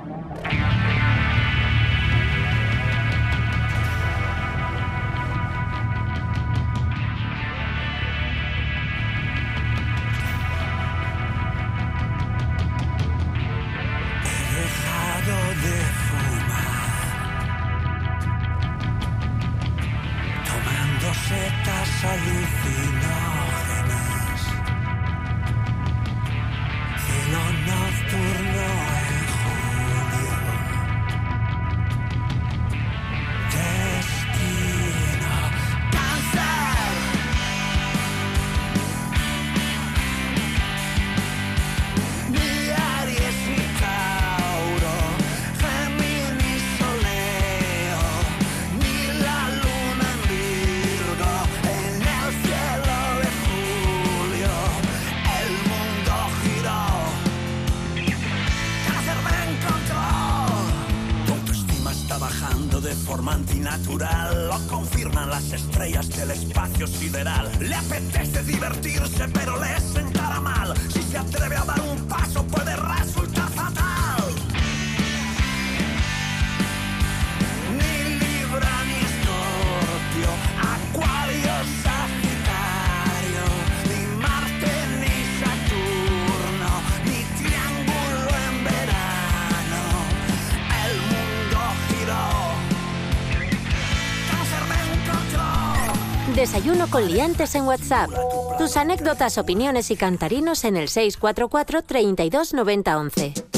Desayuno 96.43 96.89
con 96.91 97.07
liantes 97.07 97.55
en 97.55 97.69
WhatsApp. 97.69 98.11
Tus 98.59 98.77
anécdotas, 98.77 99.39
opiniones 99.39 99.93
y 99.93 99.97
cantarinos 99.97 100.65
en 100.65 100.77
el 100.77 100.89
644 100.89 101.83
32 101.83 102.53
90 102.53 102.99
11. 102.99 103.52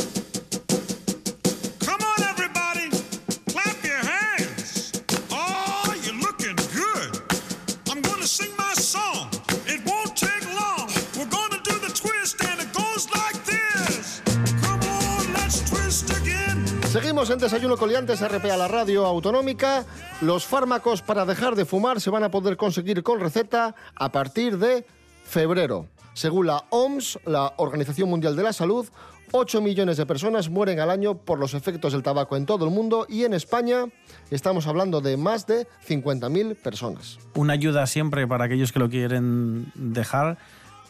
En 17.35 17.41
Desayuno 17.41 17.77
Coliantes, 17.77 18.21
RPA, 18.21 18.57
la 18.57 18.69
radio 18.69 19.05
autonómica. 19.05 19.85
Los 20.21 20.47
fármacos 20.47 21.03
para 21.03 21.27
dejar 21.27 21.57
de 21.57 21.65
fumar 21.65 22.01
se 22.01 22.11
van 22.11 22.23
a 22.23 22.31
poder 22.31 22.57
conseguir 22.57 23.03
con 23.03 23.19
receta 23.19 23.75
a 23.97 24.13
partir 24.13 24.57
de 24.57 24.87
febrero. 25.25 25.89
Según 26.13 26.47
la 26.47 26.65
OMS, 26.71 27.19
la 27.27 27.55
Organización 27.57 28.09
Mundial 28.09 28.37
de 28.37 28.45
la 28.45 28.53
Salud, 28.53 28.87
8 29.33 29.61
millones 29.61 29.97
de 29.97 30.07
personas 30.07 30.49
mueren 30.49 30.79
al 30.79 30.91
año 30.91 31.17
por 31.17 31.41
los 31.41 31.55
efectos 31.55 31.93
del 31.93 32.05
tabaco 32.05 32.37
en 32.37 32.47
todo 32.47 32.67
el 32.67 32.71
mundo 32.71 33.05
y 33.09 33.25
en 33.25 33.35
España 33.35 33.87
estamos 34.31 34.69
hablando 34.69 35.01
de 35.01 35.17
más 35.17 35.45
de 35.49 35.67
50.000 35.89 36.55
personas. 36.55 37.19
Una 37.35 37.55
ayuda 37.55 37.89
siempre 37.89 38.29
para 38.29 38.45
aquellos 38.45 38.71
que 38.71 38.79
lo 38.79 38.89
quieren 38.89 39.73
dejar, 39.75 40.39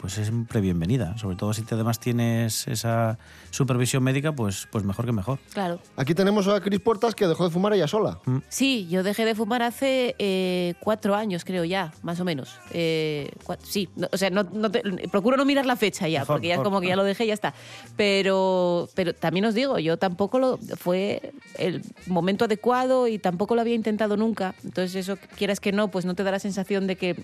pues 0.05 0.19
es 0.19 0.27
siempre 0.27 0.61
bienvenida. 0.61 1.17
Sobre 1.17 1.35
todo 1.35 1.55
si 1.55 1.63
te 1.63 1.75
además 1.75 1.99
tienes 1.99 2.69
esa 2.69 3.19
supervisión 3.51 4.03
médica, 4.03 4.33
pues, 4.35 4.69
pues 4.71 4.85
mejor 4.85 5.07
que 5.07 5.13
mejor. 5.13 5.39
Claro. 5.55 5.81
Aquí 5.97 6.15
tenemos 6.15 6.47
a 6.47 6.61
Cris 6.61 6.79
Puertas 6.79 7.15
que 7.15 7.27
dejó 7.27 7.45
de 7.45 7.51
fumar 7.51 7.73
ella 7.73 7.89
sola. 7.89 8.19
Sí, 8.51 8.87
yo 8.91 9.03
dejé 9.03 9.25
de 9.25 9.35
fumar 9.35 9.63
hace 9.63 10.15
eh, 10.19 10.75
cuatro 10.81 11.15
años, 11.15 11.47
creo 11.47 11.65
ya, 11.65 11.91
más 12.03 12.21
o 12.21 12.25
menos. 12.27 12.59
Eh, 12.71 13.31
sí, 13.63 13.89
no- 13.97 14.09
o 14.13 14.19
sea, 14.19 14.29
no, 14.29 14.43
no 14.43 14.71
te- 14.71 14.83
procuro 15.11 15.39
no 15.39 15.47
mirar 15.47 15.65
la 15.65 15.75
fecha 15.77 16.07
ya, 16.07 16.19
Mejor, 16.21 16.35
porque 16.37 16.49
ya 16.49 16.55
es 16.55 16.59
mejor. 16.59 16.71
como 16.71 16.81
que 16.83 16.89
ya 16.89 16.97
lo 16.97 17.05
dejé 17.05 17.25
y 17.25 17.29
ya 17.29 17.35
está. 17.35 17.55
Pero, 17.97 18.91
pero 18.95 19.15
también 19.15 19.47
os 19.47 19.55
digo, 19.55 19.79
yo 19.79 19.97
tampoco 19.97 20.39
lo 20.39 20.59
fue 20.77 21.33
el 21.59 21.81
momento 22.07 22.45
adecuado 22.45 23.09
y 23.09 23.19
tampoco 23.19 23.55
lo 23.55 23.63
había 23.63 23.75
intentado 23.75 24.19
nunca. 24.19 24.55
Entonces 24.65 24.97
eso, 24.97 25.17
quieras 25.39 25.61
que 25.61 25.73
no, 25.73 25.89
pues 25.89 26.05
no 26.05 26.15
te 26.15 26.25
da 26.25 26.31
la 26.31 26.39
sensación 26.41 26.87
de 26.87 26.97
que, 26.97 27.17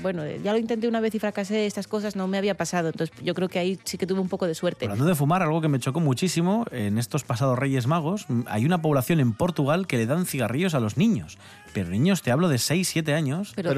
bueno, 0.00 0.22
ya 0.44 0.52
lo 0.52 0.58
intenté 0.58 0.86
una 0.86 1.00
vez 1.00 1.12
y 1.16 1.18
fracasé, 1.18 1.66
estas 1.66 1.88
cosas 1.88 2.14
no 2.20 2.28
me 2.28 2.36
había 2.38 2.54
pasado. 2.54 2.88
Entonces 2.90 3.16
yo 3.24 3.34
creo 3.34 3.48
que 3.48 3.58
ahí 3.58 3.78
sí 3.84 3.96
que 3.96 4.06
tuve 4.06 4.20
un 4.20 4.28
poco 4.28 4.46
de 4.46 4.54
suerte. 4.54 4.84
Hablando 4.84 5.06
de 5.06 5.14
fumar, 5.14 5.42
algo 5.42 5.60
que 5.60 5.68
me 5.68 5.78
chocó 5.80 6.00
muchísimo, 6.00 6.66
en 6.70 6.98
estos 6.98 7.24
pasados 7.24 7.58
Reyes 7.58 7.86
Magos, 7.86 8.26
mm, 8.28 8.42
hay 8.46 8.66
una 8.66 8.82
población 8.82 9.20
en 9.20 9.32
Portugal 9.32 9.86
que 9.86 9.96
le 9.96 10.06
dan 10.06 10.26
cigarrillos 10.26 10.74
a 10.74 10.80
los 10.80 10.96
niños. 10.98 11.38
Pero 11.72 11.88
niños, 11.88 12.22
te 12.22 12.32
hablo 12.32 12.48
de 12.48 12.58
6, 12.58 12.88
7 12.88 13.14
años. 13.14 13.52
Pero 13.54 13.70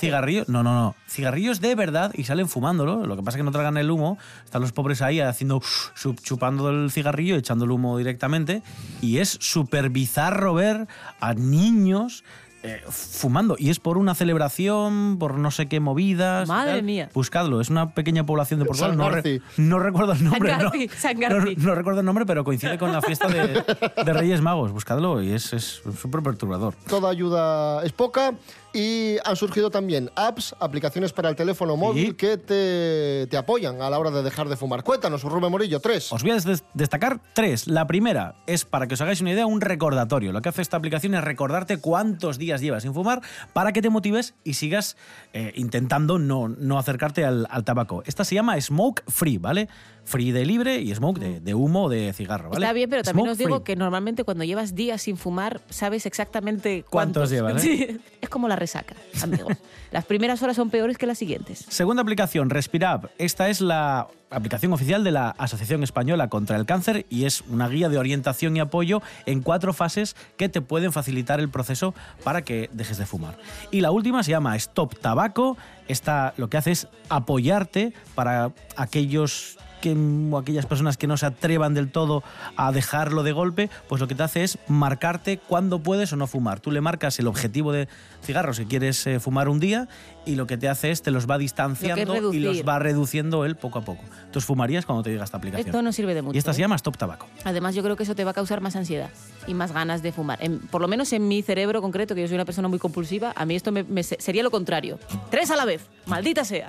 cigarrillos- 0.00 0.48
no, 0.48 0.62
no, 0.62 0.72
no. 0.72 0.94
Cigarrillos 1.08 1.60
de 1.60 1.74
verdad 1.74 2.12
y 2.14 2.24
salen 2.24 2.48
fumándolo. 2.48 3.04
Lo 3.06 3.16
que 3.16 3.22
pasa 3.22 3.36
es 3.36 3.40
que 3.40 3.44
no 3.44 3.50
tragan 3.50 3.76
el 3.76 3.90
humo. 3.90 4.18
Están 4.44 4.62
los 4.62 4.70
pobres 4.72 5.02
ahí 5.02 5.20
haciendo, 5.20 5.60
chup- 5.60 6.20
chupando 6.22 6.70
el 6.70 6.90
cigarrillo, 6.92 7.36
echando 7.36 7.64
el 7.64 7.72
humo 7.72 7.98
directamente. 7.98 8.62
Y 9.02 9.18
es 9.18 9.36
súper 9.40 9.90
bizarro 9.90 10.54
ver 10.54 10.86
a 11.20 11.34
niños 11.34 12.22
eh, 12.62 12.82
fumando. 12.88 13.56
Y 13.58 13.70
es 13.70 13.78
por 13.80 13.98
una 13.98 14.14
celebración, 14.14 15.16
por 15.18 15.34
no 15.38 15.50
sé 15.50 15.66
qué 15.66 15.80
movidas. 15.80 16.48
Madre 16.48 16.72
tal. 16.74 16.82
mía. 16.82 17.10
Buscadlo, 17.14 17.60
es 17.60 17.70
una 17.70 17.94
pequeña 17.94 18.24
población 18.26 18.60
de 18.60 18.66
Portugal. 18.66 18.90
San 18.90 18.98
No, 18.98 19.10
re- 19.10 19.40
no 19.56 19.78
recuerdo 19.78 20.12
el 20.12 20.24
nombre. 20.24 20.50
San 20.50 20.58
no. 20.64 20.70
Garci, 20.70 20.88
San 20.88 21.14
No, 21.20 21.28
Garci. 21.28 21.56
no 21.56 21.74
recuerdo 21.74 22.00
el 22.00 22.06
nombre, 22.06 22.26
pero 22.26 22.44
coincide 22.44 22.78
con 22.78 22.92
la 22.92 23.00
fiesta 23.02 23.28
de, 23.28 23.64
de 24.04 24.12
Reyes 24.12 24.40
Magos. 24.40 24.72
Buscadlo 24.72 25.22
y 25.22 25.32
es 25.32 25.52
es 25.52 25.82
súper 26.00 26.22
perturbador. 26.22 26.74
Toda 26.88 27.10
ayuda 27.10 27.82
es 27.84 27.92
poca 27.92 28.34
y 28.72 29.16
han 29.24 29.36
surgido 29.36 29.70
también 29.70 30.10
apps, 30.14 30.54
aplicaciones 30.60 31.12
para 31.12 31.28
el 31.30 31.36
teléfono 31.36 31.76
móvil 31.76 32.16
que 32.16 32.36
te, 32.36 33.26
te 33.28 33.36
apoyan 33.36 33.80
a 33.82 33.88
la 33.90 33.98
hora 33.98 34.10
de 34.10 34.22
dejar 34.22 34.48
de 34.48 34.56
fumar. 34.56 34.82
Cuéntanos, 34.84 35.22
Rubén 35.22 35.50
Morillo, 35.50 35.80
tres. 35.80 36.12
Os 36.12 36.22
voy 36.22 36.32
a 36.32 36.34
des- 36.36 36.64
destacar 36.74 37.20
tres. 37.34 37.66
La 37.66 37.86
primera 37.86 38.34
es, 38.46 38.64
para 38.64 38.86
que 38.86 38.94
os 38.94 39.00
hagáis 39.00 39.20
una 39.20 39.32
idea, 39.32 39.46
un 39.46 39.60
recordatorio. 39.60 40.32
Lo 40.32 40.42
que 40.42 40.48
hace 40.50 40.62
esta 40.62 40.76
aplicación 40.76 41.14
es 41.14 41.24
recordarte 41.24 41.78
cuántos 41.78 42.38
días 42.38 42.60
llevas 42.60 42.82
sin 42.82 42.94
fumar 42.94 43.22
para 43.52 43.72
que 43.72 43.80
te 43.82 43.90
motives 43.90 44.34
y 44.44 44.54
sigas 44.54 44.96
eh, 45.32 45.52
intentando 45.56 46.18
no, 46.18 46.48
no 46.48 46.78
acercarte 46.78 47.24
al, 47.24 47.46
al 47.50 47.64
tabaco. 47.64 48.02
Esta 48.06 48.24
se 48.24 48.34
llama 48.34 48.60
Smoke 48.60 49.02
Free, 49.08 49.38
¿vale? 49.38 49.68
Free 50.08 50.32
de 50.32 50.46
libre 50.46 50.80
y 50.80 50.94
smoke 50.94 51.18
de, 51.18 51.40
de 51.40 51.54
humo 51.54 51.90
de 51.90 52.12
cigarro, 52.14 52.48
¿vale? 52.48 52.64
Está 52.64 52.72
bien, 52.72 52.88
pero 52.88 53.02
también 53.02 53.26
Smoke 53.26 53.32
os 53.32 53.38
digo 53.38 53.56
free. 53.56 53.64
que 53.64 53.76
normalmente 53.76 54.24
cuando 54.24 54.42
llevas 54.44 54.74
días 54.74 55.02
sin 55.02 55.18
fumar, 55.18 55.60
sabes 55.68 56.06
exactamente 56.06 56.84
¿Cuántos 56.88 57.28
cuántos. 57.28 57.30
llevas, 57.30 57.62
eh? 57.64 57.66
Sí, 57.88 58.00
es 58.22 58.28
como 58.30 58.48
la 58.48 58.56
resaca, 58.56 58.94
amigos. 59.22 59.52
Las 59.90 60.04
primeras 60.06 60.42
horas 60.42 60.56
son 60.56 60.68
peores 60.70 60.98
que 60.98 61.06
las 61.06 61.16
siguientes. 61.18 61.64
Segunda 61.68 62.02
aplicación, 62.02 62.50
Respirab. 62.50 63.08
Esta 63.16 63.48
es 63.48 63.62
la 63.62 64.06
aplicación 64.30 64.72
oficial 64.74 65.02
de 65.02 65.10
la 65.12 65.30
Asociación 65.30 65.82
Española 65.82 66.28
contra 66.28 66.56
el 66.58 66.66
Cáncer 66.66 67.06
y 67.08 67.24
es 67.24 67.42
una 67.48 67.68
guía 67.70 67.88
de 67.88 67.96
orientación 67.96 68.54
y 68.54 68.60
apoyo 68.60 69.00
en 69.24 69.40
cuatro 69.40 69.72
fases 69.72 70.14
que 70.36 70.50
te 70.50 70.60
pueden 70.60 70.92
facilitar 70.92 71.40
el 71.40 71.48
proceso 71.48 71.94
para 72.22 72.42
que 72.42 72.68
dejes 72.72 72.98
de 72.98 73.06
fumar. 73.06 73.38
Y 73.70 73.80
la 73.80 73.90
última 73.90 74.22
se 74.22 74.32
llama 74.32 74.56
Stop 74.56 74.98
Tabaco. 74.98 75.56
Esta 75.88 76.34
lo 76.36 76.50
que 76.50 76.58
hace 76.58 76.72
es 76.72 76.86
apoyarte 77.08 77.94
para 78.14 78.52
aquellos 78.76 79.56
que, 79.80 79.96
o 80.30 80.38
aquellas 80.38 80.66
personas 80.66 80.96
que 80.96 81.06
no 81.06 81.16
se 81.16 81.26
atrevan 81.26 81.74
del 81.74 81.90
todo 81.90 82.22
a 82.56 82.72
dejarlo 82.72 83.22
de 83.22 83.32
golpe, 83.32 83.70
pues 83.88 84.00
lo 84.00 84.08
que 84.08 84.14
te 84.14 84.22
hace 84.22 84.44
es 84.44 84.58
marcarte 84.68 85.38
cuándo 85.38 85.78
puedes 85.80 86.12
o 86.12 86.16
no 86.16 86.26
fumar. 86.26 86.60
Tú 86.60 86.70
le 86.70 86.80
marcas 86.80 87.18
el 87.18 87.26
objetivo 87.26 87.72
de 87.72 87.88
cigarros 88.22 88.58
que 88.58 88.66
quieres 88.66 89.06
eh, 89.06 89.20
fumar 89.20 89.48
un 89.48 89.60
día 89.60 89.88
y 90.26 90.34
lo 90.34 90.46
que 90.46 90.58
te 90.58 90.68
hace 90.68 90.90
es 90.90 91.02
te 91.02 91.10
los 91.10 91.28
va 91.28 91.38
distanciando 91.38 92.32
y 92.32 92.40
los 92.40 92.66
va 92.66 92.78
reduciendo 92.78 93.44
él 93.44 93.56
poco 93.56 93.78
a 93.78 93.82
poco. 93.82 94.02
Entonces 94.26 94.44
fumarías 94.44 94.84
cuando 94.86 95.02
te 95.02 95.10
llega 95.10 95.24
esta 95.24 95.36
aplicación. 95.38 95.66
Esto 95.68 95.82
no 95.82 95.92
sirve 95.92 96.14
de 96.14 96.22
mucho. 96.22 96.34
y 96.34 96.38
esta 96.38 96.52
se 96.52 96.60
¿eh? 96.60 96.64
llama 96.64 96.76
Stop 96.76 96.96
Tabaco. 96.96 97.26
Además, 97.44 97.74
yo 97.74 97.82
creo 97.82 97.96
que 97.96 98.02
eso 98.02 98.14
te 98.14 98.24
va 98.24 98.32
a 98.32 98.34
causar 98.34 98.60
más 98.60 98.76
ansiedad 98.76 99.10
y 99.46 99.54
más 99.54 99.72
ganas 99.72 100.02
de 100.02 100.12
fumar. 100.12 100.38
En- 100.42 100.58
por 100.58 100.80
lo 100.82 100.88
menos 100.88 101.12
en 101.12 101.28
mi 101.28 101.42
cerebro 101.42 101.80
concreto, 101.80 102.14
que 102.14 102.20
yo 102.22 102.26
soy 102.28 102.34
una 102.34 102.44
persona 102.44 102.68
muy 102.68 102.78
compulsiva, 102.78 103.32
a 103.36 103.44
mí 103.46 103.54
esto 103.56 103.72
me- 103.72 103.84
me 103.84 104.02
se- 104.02 104.20
sería 104.20 104.42
lo 104.42 104.50
contrario. 104.50 104.98
Tres 105.30 105.50
a 105.50 105.56
la 105.56 105.64
vez, 105.64 105.86
maldita 106.06 106.44
sea. 106.44 106.66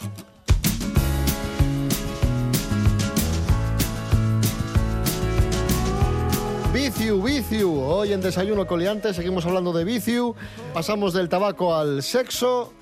Viciu, 6.73 7.21
viciu. 7.23 7.81
Hoy 7.81 8.13
en 8.13 8.21
Desayuno 8.21 8.67
Coliante 8.67 9.11
seguimos 9.13 9.43
hablando 9.45 9.73
de 9.73 9.83
viciu. 9.83 10.35
Pasamos 10.71 11.13
del 11.13 11.27
tabaco 11.27 11.75
al 11.75 12.03
sexo. 12.03 12.73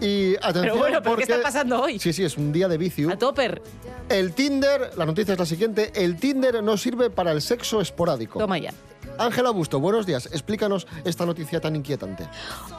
Y 0.00 0.34
atención, 0.36 0.62
Pero 0.62 0.76
bueno, 0.76 1.02
¿pero 1.02 1.10
porque... 1.10 1.26
qué 1.26 1.32
está 1.32 1.42
pasando 1.42 1.82
hoy? 1.82 1.98
Sí, 1.98 2.12
sí, 2.12 2.24
es 2.24 2.38
un 2.38 2.52
día 2.52 2.68
de 2.68 2.78
viciu. 2.78 3.10
A 3.10 3.18
topper. 3.18 3.60
El 4.08 4.32
Tinder, 4.32 4.92
la 4.96 5.04
noticia 5.04 5.32
es 5.34 5.38
la 5.38 5.44
siguiente, 5.44 5.92
el 5.94 6.16
Tinder 6.16 6.62
no 6.62 6.76
sirve 6.78 7.10
para 7.10 7.32
el 7.32 7.42
sexo 7.42 7.80
esporádico. 7.82 8.38
Toma 8.38 8.56
ya. 8.58 8.72
Ángela 9.18 9.50
Busto, 9.50 9.80
buenos 9.80 10.06
días. 10.06 10.26
Explícanos 10.26 10.86
esta 11.04 11.26
noticia 11.26 11.60
tan 11.60 11.76
inquietante. 11.76 12.28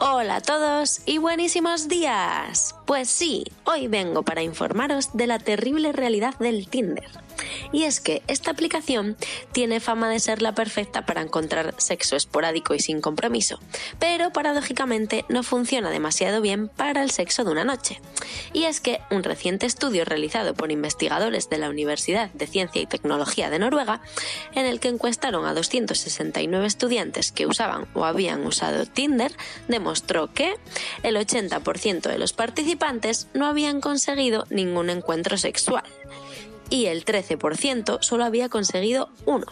Hola 0.00 0.36
a 0.36 0.40
todos 0.40 1.02
y 1.04 1.18
buenísimos 1.18 1.86
días. 1.88 2.74
Pues 2.86 3.08
sí, 3.08 3.44
hoy 3.64 3.86
vengo 3.86 4.22
para 4.22 4.42
informaros 4.42 5.10
de 5.12 5.26
la 5.26 5.38
terrible 5.38 5.92
realidad 5.92 6.34
del 6.38 6.66
Tinder. 6.68 7.08
Y 7.72 7.84
es 7.84 8.00
que 8.00 8.22
esta 8.26 8.50
aplicación 8.50 9.16
tiene 9.52 9.80
fama 9.80 10.08
de 10.08 10.20
ser 10.20 10.42
la 10.42 10.54
perfecta 10.54 11.06
para 11.06 11.22
encontrar 11.22 11.74
sexo 11.78 12.16
esporádico 12.16 12.74
y 12.74 12.80
sin 12.80 13.00
compromiso, 13.00 13.60
pero 13.98 14.32
paradójicamente 14.32 15.24
no 15.28 15.42
funciona 15.42 15.90
demasiado 15.90 16.40
bien 16.40 16.68
para 16.68 17.02
el 17.02 17.10
sexo 17.10 17.44
de 17.44 17.50
una 17.50 17.64
noche. 17.64 18.00
Y 18.52 18.64
es 18.64 18.80
que 18.80 19.00
un 19.10 19.22
reciente 19.22 19.66
estudio 19.66 20.04
realizado 20.04 20.54
por 20.54 20.72
investigadores 20.72 21.48
de 21.48 21.58
la 21.58 21.70
Universidad 21.70 22.30
de 22.30 22.46
Ciencia 22.46 22.82
y 22.82 22.86
Tecnología 22.86 23.50
de 23.50 23.58
Noruega, 23.58 24.00
en 24.54 24.66
el 24.66 24.80
que 24.80 24.88
encuestaron 24.88 25.46
a 25.46 25.54
269 25.54 26.66
estudiantes 26.66 27.32
que 27.32 27.46
usaban 27.46 27.88
o 27.94 28.04
habían 28.04 28.46
usado 28.46 28.86
Tinder, 28.86 29.32
demostró 29.68 30.32
que 30.32 30.54
el 31.02 31.16
80% 31.16 32.02
de 32.02 32.18
los 32.18 32.32
participantes 32.32 33.28
no 33.34 33.46
habían 33.46 33.80
conseguido 33.80 34.46
ningún 34.50 34.90
encuentro 34.90 35.36
sexual 35.36 35.84
y 36.70 36.86
el 36.86 37.04
13% 37.04 37.98
solo 38.00 38.24
había 38.24 38.48
conseguido 38.48 39.10
uno. 39.26 39.46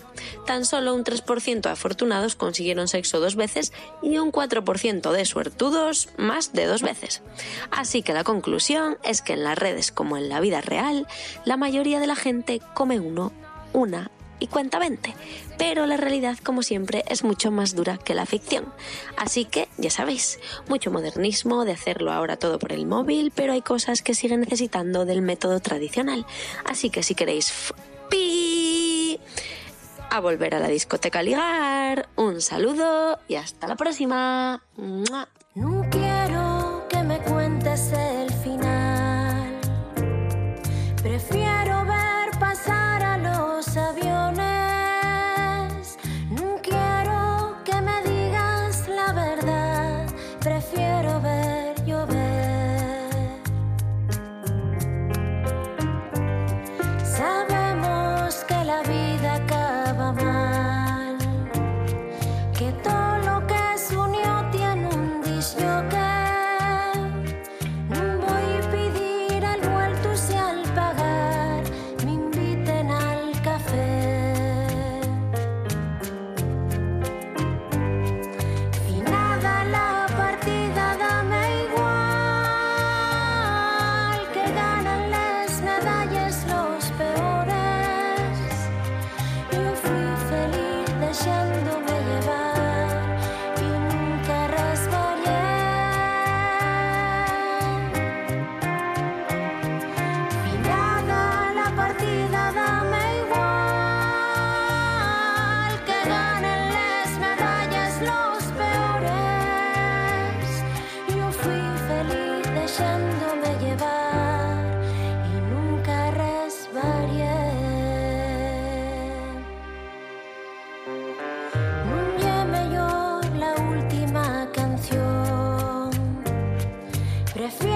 Tan 0.47 0.65
solo 0.65 0.95
un 0.95 1.05
3% 1.05 1.61
de 1.61 1.71
afortunados 1.71 2.37
consiguieron 2.37 2.89
sexo 2.89 3.21
dos 3.21 3.37
veces 3.37 3.73
y 4.03 4.19
un 4.19 4.33
4% 4.33 5.13
de 5.13 5.25
suertudos 5.25 6.09
más 6.17 6.53
de 6.53 6.67
dos 6.67 6.83
veces. 6.83 7.23
Así 7.71 8.03
que 8.03 8.15
la 8.15 8.25
conclusión 8.25 8.97
es 9.03 9.21
que 9.21 9.35
en 9.35 9.45
las 9.45 9.59
redes 9.59 9.93
como 9.93 10.17
en 10.17 10.29
la 10.29 10.41
vida 10.41 10.61
real, 10.61 11.07
la 11.45 11.57
mayoría 11.57 12.01
de 12.01 12.07
la 12.07 12.17
gente 12.17 12.61
come 12.75 13.01
uno, 13.01 13.33
una 13.73 14.11
y 14.39 14.47
cuenta 14.47 14.79
20. 14.79 15.15
Pero 15.59 15.87
la 15.87 15.97
realidad, 15.97 16.39
como 16.43 16.63
siempre, 16.63 17.05
es 17.09 17.25
mucho 17.25 17.51
más 17.51 17.75
dura 17.75 17.99
que 17.99 18.15
la 18.15 18.27
ficción. 18.27 18.73
Así 19.17 19.45
que, 19.45 19.69
ya 19.77 19.91
sabéis, 19.91 20.39
mucho 20.69 20.91
modernismo 20.91 21.65
de 21.65 21.73
hacerlo 21.73 22.13
ahora 22.13 22.37
todo 22.37 22.59
por 22.59 22.73
el 22.73 22.87
móvil, 22.87 23.33
pero 23.35 23.53
hay 23.53 23.63
cosas 23.63 24.03
que 24.03 24.15
siguen 24.15 24.41
necesitando 24.41 25.05
del 25.05 25.23
método 25.23 25.61
tradicional. 25.61 26.27
Así 26.65 26.91
que 26.91 27.03
si 27.03 27.15
queréis 27.15 27.73
pi 28.11 29.19
a 30.11 30.21
volver 30.21 30.55
a 30.55 30.61
la 30.61 30.69
discoteca 30.69 31.19
a 31.19 31.23
ligar, 31.23 32.09
un 32.17 32.41
saludo 32.41 33.19
y 33.29 33.35
hasta 33.35 33.67
la 33.67 33.77
próxima. 33.77 34.63
No 34.77 35.87
quiero 35.91 36.87
que 36.89 37.03
me 37.03 37.19
cuentes 37.21 37.93
el 37.93 38.33
final. 38.33 39.59
Prefiero 41.03 41.68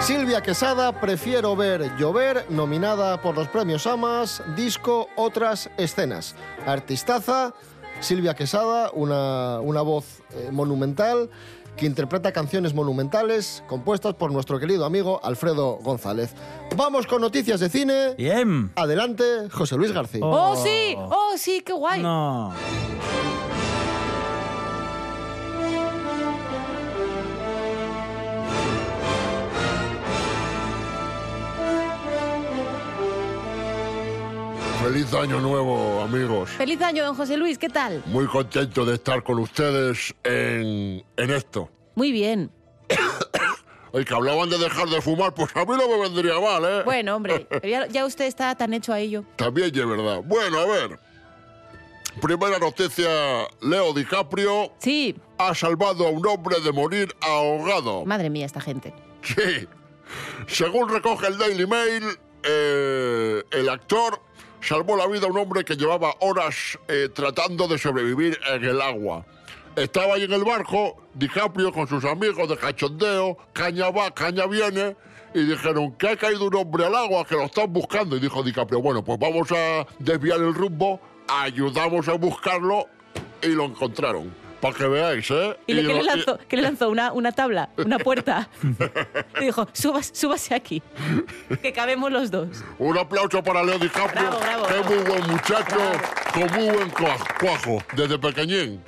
Silvia 0.00 0.42
Quesada, 0.42 0.98
Prefiero 0.98 1.54
ver 1.54 1.94
llover, 1.98 2.46
nominada 2.48 3.20
por 3.20 3.36
los 3.36 3.48
premios 3.48 3.86
AMAS, 3.86 4.42
disco 4.56 5.08
Otras 5.14 5.70
Escenas. 5.76 6.34
Artistaza, 6.66 7.52
Silvia 8.00 8.34
Quesada, 8.34 8.90
una, 8.94 9.60
una 9.60 9.82
voz 9.82 10.22
eh, 10.32 10.48
monumental 10.50 11.28
que 11.76 11.86
interpreta 11.86 12.32
canciones 12.32 12.74
monumentales 12.74 13.62
compuestas 13.68 14.14
por 14.14 14.32
nuestro 14.32 14.58
querido 14.58 14.86
amigo 14.86 15.20
Alfredo 15.22 15.76
González. 15.82 16.34
Vamos 16.76 17.06
con 17.06 17.20
noticias 17.20 17.60
de 17.60 17.68
cine. 17.68 18.14
Bien. 18.16 18.72
Adelante, 18.76 19.50
José 19.50 19.76
Luis 19.76 19.92
García. 19.92 20.20
¡Oh, 20.24 20.56
sí! 20.56 20.96
¡Oh, 20.96 21.34
sí! 21.36 21.62
¡Qué 21.64 21.72
guay! 21.74 22.02
No. 22.02 22.52
Feliz 34.82 35.12
año 35.12 35.40
nuevo, 35.40 36.00
amigos. 36.00 36.50
Feliz 36.50 36.80
año, 36.80 37.04
don 37.04 37.14
José 37.14 37.36
Luis, 37.36 37.58
¿qué 37.58 37.68
tal? 37.68 38.02
Muy 38.06 38.26
contento 38.26 38.84
de 38.84 38.94
estar 38.94 39.22
con 39.22 39.38
ustedes 39.38 40.14
en, 40.24 41.04
en 41.16 41.30
esto. 41.30 41.68
Muy 41.94 42.10
bien. 42.12 42.50
Oye, 43.92 44.04
que 44.04 44.14
hablaban 44.14 44.48
de 44.48 44.58
dejar 44.58 44.88
de 44.88 45.00
fumar, 45.02 45.34
pues 45.34 45.50
a 45.54 45.64
mí 45.64 45.72
no 45.76 45.86
me 45.88 45.98
vendría 46.00 46.40
mal, 46.40 46.64
¿eh? 46.64 46.82
Bueno, 46.84 47.16
hombre, 47.16 47.40
pero 47.50 47.68
ya, 47.68 47.86
ya 47.88 48.06
usted 48.06 48.24
está 48.24 48.54
tan 48.54 48.72
hecho 48.72 48.92
a 48.92 49.00
ello. 49.00 49.24
También 49.36 49.66
es 49.66 49.86
verdad. 49.86 50.22
Bueno, 50.24 50.58
a 50.58 50.66
ver. 50.66 50.98
Primera 52.20 52.58
noticia, 52.58 53.08
Leo 53.60 53.92
DiCaprio 53.94 54.72
Sí, 54.78 55.14
ha 55.38 55.54
salvado 55.54 56.06
a 56.06 56.10
un 56.10 56.26
hombre 56.26 56.60
de 56.60 56.72
morir 56.72 57.14
ahogado. 57.20 58.04
madre 58.04 58.30
mía, 58.30 58.46
esta 58.46 58.60
gente. 58.60 58.92
Sí. 59.22 59.68
Según 60.48 60.88
recoge 60.88 61.28
el 61.28 61.38
Daily 61.38 61.66
Mail, 61.66 62.02
eh, 62.42 63.44
el 63.52 63.68
actor 63.68 64.20
salvó 64.60 64.96
la 64.96 65.06
vida 65.06 65.26
a 65.26 65.30
un 65.30 65.38
hombre 65.38 65.64
que 65.64 65.76
llevaba 65.76 66.14
horas 66.20 66.78
eh, 66.88 67.08
tratando 67.14 67.68
de 67.68 67.78
sobrevivir 67.78 68.38
en 68.48 68.64
el 68.64 68.80
agua. 68.80 69.24
Estaba 69.76 70.14
ahí 70.14 70.24
en 70.24 70.32
el 70.32 70.44
barco, 70.44 70.96
DiCaprio 71.14 71.72
con 71.72 71.86
sus 71.86 72.04
amigos 72.04 72.48
de 72.48 72.56
cachondeo, 72.56 73.36
caña 73.52 73.90
va, 73.90 74.10
caña 74.10 74.46
viene, 74.46 74.96
y 75.32 75.44
dijeron 75.44 75.92
que 75.92 76.08
ha 76.08 76.16
caído 76.16 76.46
un 76.46 76.54
hombre 76.56 76.84
al 76.84 76.94
agua, 76.94 77.24
que 77.24 77.36
lo 77.36 77.44
están 77.44 77.72
buscando. 77.72 78.16
Y 78.16 78.20
dijo 78.20 78.42
DiCaprio, 78.42 78.82
bueno, 78.82 79.04
pues 79.04 79.18
vamos 79.18 79.50
a 79.52 79.86
desviar 79.98 80.40
el 80.40 80.54
rumbo, 80.54 81.00
ayudamos 81.28 82.08
a 82.08 82.14
buscarlo, 82.14 82.86
y 83.42 83.48
lo 83.48 83.64
encontraron. 83.64 84.39
Para 84.60 84.74
que 84.74 84.86
veáis, 84.86 85.30
¿eh? 85.30 85.56
¿Y, 85.66 85.72
le, 85.74 85.82
qué, 85.82 85.88
lo- 85.88 85.94
le 85.94 86.02
lanzó? 86.04 86.38
¿Qué 86.48 86.56
le 86.56 86.62
lanzó? 86.62 86.90
¿Una, 86.90 87.12
una 87.12 87.32
tabla? 87.32 87.70
¿Una 87.78 87.98
puerta? 87.98 88.48
y 89.40 89.44
dijo, 89.46 89.66
"Subas- 89.72 90.10
súbase 90.14 90.54
aquí, 90.54 90.82
que 91.62 91.72
cabemos 91.72 92.12
los 92.12 92.30
dos. 92.30 92.48
Un 92.78 92.98
aplauso 92.98 93.42
para 93.42 93.62
Leo 93.62 93.78
DiCaprio. 93.78 94.20
Bravo, 94.22 94.38
bravo, 94.40 94.66
que 94.66 94.74
es 94.74 94.80
bravo. 94.80 94.94
muy 94.94 95.10
buen 95.10 95.30
muchacho, 95.30 95.76
con 96.34 96.42
muy 96.52 96.70
buen 96.76 96.90
cua- 96.92 97.38
cuajo, 97.40 97.82
desde 97.96 98.18
pequeñín. 98.18 98.82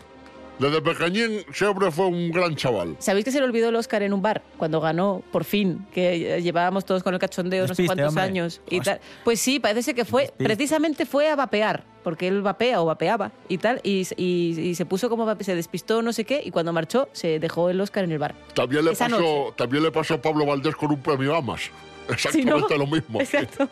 Desde 0.63 0.81
pequeñín 0.81 1.45
siempre 1.53 1.91
fue 1.91 2.07
un 2.07 2.31
gran 2.31 2.55
chaval. 2.55 2.95
¿Sabéis 3.01 3.25
que 3.25 3.33
se 3.33 3.39
le 3.41 3.45
olvidó 3.45 3.69
el 3.71 3.75
Oscar 3.77 4.03
en 4.03 4.13
un 4.13 4.23
bar 4.23 4.43
cuando 4.57 4.81
ganó, 4.81 5.23
por 5.33 5.43
fin, 5.45 5.85
que 5.93 6.37
eh, 6.37 6.43
llevábamos 6.43 6.85
todos 6.85 7.03
con 7.03 7.13
el 7.15 7.19
cachondeo 7.21 7.63
no 7.63 7.67
sé 7.69 7.83
Despiste, 7.83 7.87
cuántos 7.89 8.09
hombre. 8.11 8.23
años 8.25 8.61
y 8.71 8.81
tal? 8.81 9.01
Pues 9.25 9.41
sí, 9.41 9.59
parece 9.59 9.83
ser 9.83 9.95
que 9.97 10.05
fue, 10.05 10.33
precisamente 10.39 11.05
fue 11.05 11.29
a 11.29 11.35
vapear, 11.37 11.85
porque 12.05 12.29
él 12.29 12.43
vapea 12.43 12.81
o 12.81 12.85
vapeaba 12.87 13.33
y 13.49 13.59
tal, 13.59 13.81
y, 13.83 14.07
y- 14.17 14.61
y 14.61 14.75
se 14.77 14.87
puso 14.87 15.11
como 15.11 15.27
vape- 15.27 15.43
se 15.43 15.55
despistó 15.57 16.01
no 16.01 16.13
sé 16.13 16.25
qué, 16.25 16.41
y 16.45 16.51
cuando 16.53 16.73
marchó 16.73 17.09
se 17.13 17.41
dejó 17.41 17.69
el 17.69 17.81
Oscar 17.81 18.05
en 18.05 18.13
el 18.13 18.19
bar. 18.19 18.35
También 18.55 18.85
le, 18.85 18.93
Esa 18.93 19.07
pasó, 19.09 19.21
noche. 19.21 19.55
también 19.57 19.83
le 19.83 19.91
pasó 19.91 20.15
a 20.15 20.23
Pablo 20.23 20.47
Valdés 20.47 20.77
con 20.77 20.91
un 20.93 21.03
premio 21.03 21.35
Amas. 21.35 21.63
Exactamente 22.09 22.79
¿no? 22.79 22.85
lo 22.85 22.87
mismo. 22.87 23.21
Exacto. 23.21 23.69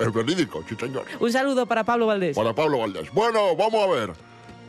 Es 0.00 0.12
verídico, 0.12 0.64
sí, 0.68 0.74
señor. 0.80 1.04
Un 1.20 1.30
saludo 1.30 1.66
para 1.66 1.84
Pablo 1.84 2.06
Valdés. 2.06 2.34
Para 2.36 2.54
Pablo 2.54 2.78
Valdés. 2.78 3.12
Bueno, 3.12 3.54
vamos 3.54 3.84
a 3.84 3.86
ver. 3.92 4.12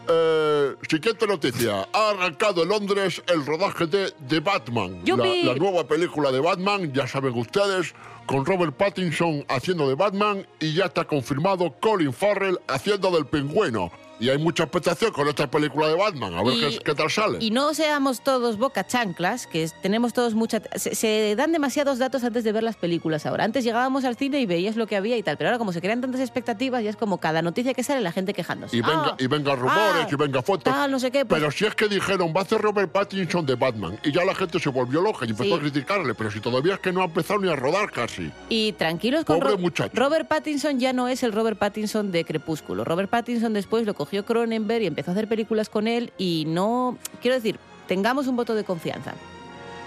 Eh, 0.08 0.76
siguiente 0.90 1.28
noticia. 1.28 1.88
Ha 1.94 2.10
arrancado 2.10 2.64
en 2.64 2.70
Londres 2.70 3.22
el 3.28 3.46
rodaje 3.46 3.88
de 3.88 4.12
The 4.28 4.40
Batman. 4.40 5.02
La, 5.06 5.16
la 5.16 5.56
nueva 5.56 5.88
película 5.88 6.32
de 6.32 6.40
Batman, 6.40 6.92
ya 6.94 7.08
saben 7.08 7.38
ustedes, 7.38 7.94
con 8.26 8.46
Robert 8.46 8.76
Pattinson 8.76 9.46
haciendo 9.48 9.88
de 9.88 9.96
Batman 9.96 10.46
y 10.60 10.74
ya 10.74 10.86
está 10.86 11.06
confirmado 11.06 11.74
Colin 11.80 12.14
Farrell 12.14 12.60
haciendo 12.68 13.12
del 13.12 13.26
pingüino. 13.26 13.92
Y 14.20 14.30
hay 14.30 14.38
mucha 14.38 14.64
expectación 14.64 15.12
con 15.12 15.28
esta 15.28 15.50
película 15.50 15.88
de 15.88 15.96
Batman. 15.96 16.34
A 16.36 16.44
ver 16.44 16.54
Y- 16.56 16.60
qué, 16.62 16.80
qué 16.86 16.96
tal 16.96 17.10
sale. 17.12 17.38
Y 17.42 17.52
no 17.52 17.74
seamos 17.74 18.22
todos 18.22 18.58
boca 18.58 18.86
chanclas, 18.88 19.46
que 19.48 19.70
tenemos 19.82 20.14
todos 20.14 20.34
mucha... 20.36 20.62
Se, 20.76 20.96
se 20.96 21.36
dan 21.36 21.52
demasiados 21.52 22.00
datos 22.00 22.24
antes 22.24 22.44
de 22.44 22.52
ver 22.52 22.64
las 22.64 22.76
películas 22.78 23.26
ahora. 23.26 23.44
Antes 23.44 23.64
llegábamos 23.64 24.06
al 24.06 24.16
cine 24.16 24.40
y 24.40 24.46
veías 24.46 24.76
lo 24.78 24.88
que 24.88 24.96
había 24.96 25.18
y 25.18 25.24
tal, 25.24 25.38
pero 25.38 25.50
ahora 25.50 25.58
como 25.58 25.74
se 25.74 25.82
crean 25.82 26.00
tantas 26.02 26.22
expectativas, 26.22 26.84
ya 26.84 26.90
es 26.90 26.96
como 26.96 27.20
cada 27.20 27.42
noticia 27.42 27.74
que 27.74 27.84
sale 27.84 28.02
la 28.02 28.12
gente 28.12 28.34
quejándose. 28.34 28.78
Y 28.78 28.82
venga, 28.82 28.96
Ah, 29.06 29.16
y 29.20 29.28
venga 29.28 29.56
rumores 29.56 30.06
ah, 30.06 30.08
y 30.10 30.16
venga 30.16 30.42
fotos. 30.42 30.74
tal, 30.74 30.90
no 30.92 31.00
sé 31.00 31.12
qué, 31.12 31.26
pues- 31.26 31.40
Pero 31.42 31.52
si 31.52 31.66
es 31.66 31.76
que 31.76 31.88
dijeron, 31.88 32.34
va 32.36 32.40
a 32.42 32.44
hacer 32.44 32.62
Robert 32.62 32.92
Pattinson 32.92 33.46
de 33.46 33.56
Batman. 33.56 34.00
Y 34.04 34.12
ya 34.14 34.24
la 34.24 34.34
gente 34.34 34.60
se 34.60 34.70
volvió 34.70 35.02
loca 35.02 35.26
y 35.26 35.32
empezó 35.32 35.44
Sí. 35.50 35.54
a 35.54 35.60
criticarle. 35.60 36.14
Pero 36.16 36.32
si 36.32 36.40
todavía 36.40 36.76
es 36.76 36.80
que 36.80 36.92
no 36.94 37.02
ha 37.02 37.06
empezado 37.06 37.40
ni 37.42 37.50
a 37.50 37.56
rodar 37.56 37.92
casi. 37.92 38.32
Y 38.50 38.72
tranquilos 38.74 39.26
con 39.26 39.40
Pobre 39.40 39.52
Ro- 39.54 39.58
muchacho. 39.60 39.92
Robert 39.94 40.28
Pattinson 40.28 40.80
ya 40.80 40.94
no 40.94 41.08
es 41.10 41.22
el 41.24 41.34
Robert 41.34 41.60
Pattinson 41.60 42.12
de 42.12 42.24
Crepúsculo. 42.24 42.84
Robert 42.86 43.10
Pattinson 43.10 43.54
después 43.54 43.86
lo 43.86 43.94
cogió 44.06 44.24
Cronenberg 44.26 44.84
y 44.84 44.88
empezó 44.88 45.12
a 45.12 45.14
hacer 45.14 45.28
películas 45.28 45.68
con 45.68 45.88
él 45.88 46.14
y 46.18 46.46
no... 46.48 46.98
Quiero 47.22 47.36
decir, 47.36 47.58
tengamos 47.88 48.28
un 48.28 48.36
voto 48.36 48.54
de 48.54 48.64
confianza. 48.64 49.14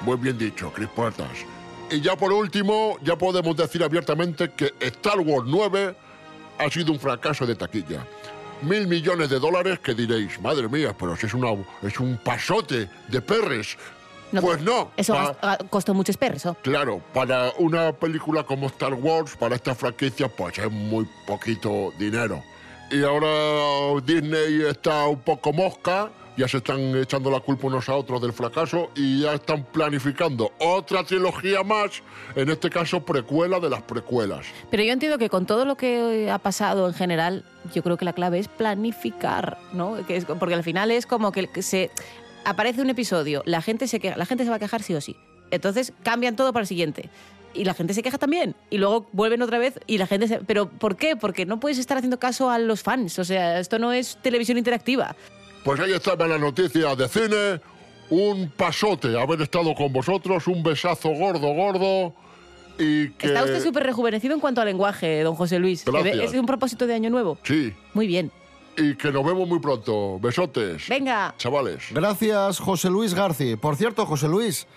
Muy 0.04 0.16
bien 0.16 0.36
dicho, 0.36 0.72
Chris 0.74 0.88
Puertas. 0.88 1.28
Y 1.90 2.00
ya 2.00 2.16
por 2.16 2.32
último, 2.32 2.98
ya 3.02 3.16
podemos 3.16 3.56
decir 3.56 3.82
abiertamente 3.82 4.50
que 4.50 4.74
Star 4.80 5.20
Wars 5.20 5.44
9 5.46 5.94
ha 6.58 6.70
sido 6.70 6.92
un 6.92 6.98
fracaso 6.98 7.46
de 7.46 7.54
taquilla. 7.54 8.04
Mil 8.62 8.88
millones 8.88 9.30
de 9.30 9.38
dólares 9.38 9.78
que 9.78 9.94
diréis, 9.94 10.40
madre 10.40 10.68
mía, 10.68 10.94
pero 10.98 11.16
si 11.16 11.26
es, 11.26 11.34
una, 11.34 11.48
es 11.82 11.98
un 12.00 12.18
pasote 12.18 12.90
de 13.08 13.20
perres. 13.22 13.76
No, 14.32 14.42
pues 14.42 14.60
no. 14.60 14.90
Eso 14.96 15.14
pa- 15.14 15.36
ah, 15.40 15.58
costó 15.70 15.94
mucho 15.94 16.10
esperso. 16.10 16.56
Claro, 16.62 17.00
para 17.14 17.52
una 17.58 17.92
película 17.92 18.42
como 18.42 18.66
Star 18.66 18.94
Wars, 18.94 19.36
para 19.36 19.54
esta 19.54 19.74
franquicia, 19.74 20.28
pues 20.28 20.58
es 20.58 20.70
muy 20.70 21.08
poquito 21.26 21.92
dinero. 21.98 22.42
Y 22.90 23.02
ahora 23.02 24.00
Disney 24.02 24.62
está 24.62 25.06
un 25.08 25.20
poco 25.20 25.52
mosca, 25.52 26.10
ya 26.38 26.48
se 26.48 26.56
están 26.58 26.96
echando 26.96 27.30
la 27.30 27.40
culpa 27.40 27.66
unos 27.66 27.86
a 27.88 27.94
otros 27.94 28.22
del 28.22 28.32
fracaso 28.32 28.90
y 28.94 29.22
ya 29.22 29.34
están 29.34 29.64
planificando 29.64 30.52
otra 30.58 31.04
trilogía 31.04 31.62
más, 31.62 32.02
en 32.34 32.48
este 32.48 32.70
caso 32.70 33.04
precuela 33.04 33.60
de 33.60 33.68
las 33.68 33.82
precuelas. 33.82 34.46
Pero 34.70 34.82
yo 34.84 34.92
entiendo 34.92 35.18
que 35.18 35.28
con 35.28 35.44
todo 35.44 35.66
lo 35.66 35.76
que 35.76 36.30
ha 36.30 36.38
pasado 36.38 36.88
en 36.88 36.94
general, 36.94 37.44
yo 37.74 37.82
creo 37.82 37.98
que 37.98 38.06
la 38.06 38.14
clave 38.14 38.38
es 38.38 38.48
planificar, 38.48 39.58
¿no? 39.74 39.98
Porque 40.38 40.54
al 40.54 40.64
final 40.64 40.90
es 40.90 41.06
como 41.06 41.30
que 41.30 41.46
se 41.60 41.90
aparece 42.46 42.80
un 42.80 42.88
episodio, 42.88 43.42
la 43.44 43.60
gente 43.60 43.86
se 43.86 44.00
la 44.16 44.24
gente 44.24 44.44
se 44.44 44.50
va 44.50 44.56
a 44.56 44.60
quejar 44.60 44.82
sí 44.82 44.94
o 44.94 45.00
sí. 45.02 45.14
Entonces 45.50 45.92
cambian 46.02 46.36
todo 46.36 46.54
para 46.54 46.62
el 46.62 46.68
siguiente. 46.68 47.10
Y 47.54 47.64
la 47.64 47.74
gente 47.74 47.94
se 47.94 48.02
queja 48.02 48.18
también. 48.18 48.54
Y 48.70 48.78
luego 48.78 49.06
vuelven 49.12 49.42
otra 49.42 49.58
vez 49.58 49.80
y 49.86 49.98
la 49.98 50.06
gente 50.06 50.28
se... 50.28 50.38
¿Pero 50.40 50.68
por 50.68 50.96
qué? 50.96 51.16
Porque 51.16 51.46
no 51.46 51.58
puedes 51.60 51.78
estar 51.78 51.96
haciendo 51.96 52.18
caso 52.18 52.50
a 52.50 52.58
los 52.58 52.82
fans. 52.82 53.18
O 53.18 53.24
sea, 53.24 53.58
esto 53.58 53.78
no 53.78 53.92
es 53.92 54.18
televisión 54.22 54.58
interactiva. 54.58 55.16
Pues 55.64 55.80
ahí 55.80 55.92
estaba 55.92 56.26
la 56.26 56.38
noticia 56.38 56.94
de 56.94 57.08
cine, 57.08 57.60
un 58.10 58.50
pasote 58.50 59.18
haber 59.20 59.42
estado 59.42 59.74
con 59.74 59.92
vosotros, 59.92 60.46
un 60.46 60.62
besazo 60.62 61.10
gordo, 61.10 61.48
gordo 61.52 62.14
y 62.78 63.10
que... 63.10 63.26
Está 63.28 63.42
usted 63.42 63.62
súper 63.62 63.82
rejuvenecido 63.84 64.34
en 64.34 64.40
cuanto 64.40 64.60
al 64.60 64.68
lenguaje, 64.68 65.22
don 65.22 65.34
José 65.34 65.58
Luis. 65.58 65.84
Gracias. 65.84 66.32
Es 66.32 66.34
un 66.34 66.46
propósito 66.46 66.86
de 66.86 66.94
año 66.94 67.10
nuevo. 67.10 67.38
Sí, 67.42 67.72
Muy 67.94 68.06
bien. 68.06 68.30
y 68.76 68.94
que 68.94 69.10
nos 69.10 69.24
vemos 69.26 69.48
muy 69.48 69.58
pronto. 69.58 70.20
Besotes. 70.20 70.88
Venga. 70.88 71.34
Chavales. 71.36 71.86
Gracias, 71.90 72.60
José 72.60 72.88
Luis 72.88 73.12
García. 73.14 73.56
Por 73.56 73.74
cierto, 73.74 74.06
José 74.06 74.28
Luis, 74.28 74.68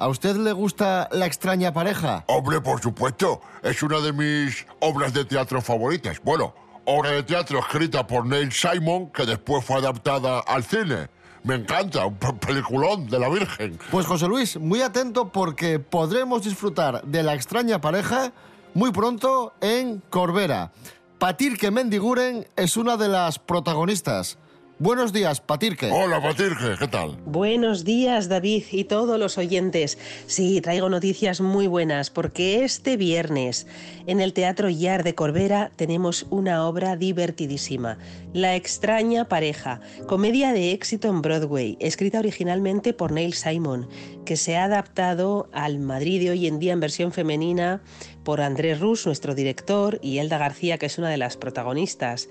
¿a 0.00 0.08
usted 0.08 0.34
le 0.36 0.52
gusta 0.52 1.08
la 1.12 1.26
extraña 1.26 1.72
pareja? 1.72 2.24
Hombre, 2.26 2.60
por 2.60 2.80
supuesto, 2.80 3.40
es 3.62 3.82
una 3.82 4.00
de 4.00 4.12
mis 4.12 4.66
obras 4.80 5.12
de 5.12 5.24
teatro 5.24 5.60
favoritas. 5.62 6.20
Bueno, 6.24 6.54
obra 6.86 7.10
de 7.10 7.22
teatro 7.22 7.58
escrita 7.60 8.06
por 8.06 8.26
Neil 8.26 8.50
Simon, 8.52 9.10
que 9.10 9.24
después 9.26 9.64
fue 9.64 9.76
adaptada 9.78 10.40
al 10.40 10.64
cine. 10.64 11.08
Me 11.44 11.54
encanta, 11.54 12.04
un 12.06 12.16
pe- 12.16 12.32
peliculón 12.34 13.06
de 13.08 13.18
la 13.18 13.28
Virgen. 13.28 13.78
Pues 13.90 14.06
José 14.06 14.26
Luis, 14.26 14.58
muy 14.58 14.82
atento 14.82 15.28
porque 15.30 15.78
podremos 15.78 16.42
disfrutar 16.42 17.02
de 17.04 17.22
la 17.22 17.34
extraña 17.34 17.80
pareja 17.80 18.32
muy 18.74 18.90
pronto 18.92 19.52
en 19.60 20.02
Corbera. 20.10 20.72
Patir 21.18 21.56
que 21.58 21.70
Mendiguren 21.70 22.46
es 22.56 22.76
una 22.76 22.96
de 22.96 23.08
las 23.08 23.38
protagonistas. 23.38 24.38
Buenos 24.82 25.12
días, 25.12 25.42
Patirque. 25.42 25.90
Hola, 25.92 26.22
Patirque, 26.22 26.74
¿qué 26.78 26.88
tal? 26.88 27.18
Buenos 27.26 27.84
días, 27.84 28.30
David 28.30 28.64
y 28.72 28.84
todos 28.84 29.20
los 29.20 29.36
oyentes. 29.36 29.98
Sí, 30.26 30.62
traigo 30.62 30.88
noticias 30.88 31.42
muy 31.42 31.66
buenas 31.66 32.08
porque 32.08 32.64
este 32.64 32.96
viernes 32.96 33.66
en 34.06 34.22
el 34.22 34.32
Teatro 34.32 34.70
Yar 34.70 35.04
de 35.04 35.14
Corbera 35.14 35.70
tenemos 35.76 36.26
una 36.30 36.66
obra 36.66 36.96
divertidísima, 36.96 37.98
La 38.32 38.56
extraña 38.56 39.28
pareja, 39.28 39.82
comedia 40.06 40.54
de 40.54 40.72
éxito 40.72 41.08
en 41.08 41.20
Broadway, 41.20 41.76
escrita 41.78 42.18
originalmente 42.18 42.94
por 42.94 43.12
Neil 43.12 43.34
Simon, 43.34 43.86
que 44.24 44.36
se 44.36 44.56
ha 44.56 44.64
adaptado 44.64 45.50
al 45.52 45.78
Madrid 45.78 46.22
de 46.22 46.30
hoy 46.30 46.46
en 46.46 46.58
día 46.58 46.72
en 46.72 46.80
versión 46.80 47.12
femenina 47.12 47.82
por 48.24 48.40
Andrés 48.40 48.80
Rus, 48.80 49.06
nuestro 49.06 49.34
director, 49.34 49.98
y 50.02 50.18
Elda 50.18 50.38
García, 50.38 50.78
que 50.78 50.86
es 50.86 50.98
una 50.98 51.08
de 51.08 51.16
las 51.16 51.36
protagonistas. 51.36 52.28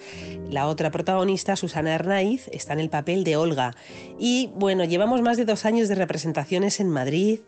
La 0.50 0.68
otra 0.68 0.92
protagonista, 0.92 1.56
Susana 1.56 1.96
Hernáiz, 1.96 2.48
está 2.52 2.74
en 2.74 2.80
el 2.80 2.90
papel 2.90 3.24
de 3.24 3.38
Olga. 3.38 3.76
Y 4.20 4.52
bueno, 4.56 4.84
llevamos 4.84 5.22
más 5.22 5.38
de 5.38 5.46
dos 5.46 5.66
años 5.66 5.88
de 5.88 5.96
representaciones 5.96 6.80
en 6.80 6.90
Madrid 6.90 7.40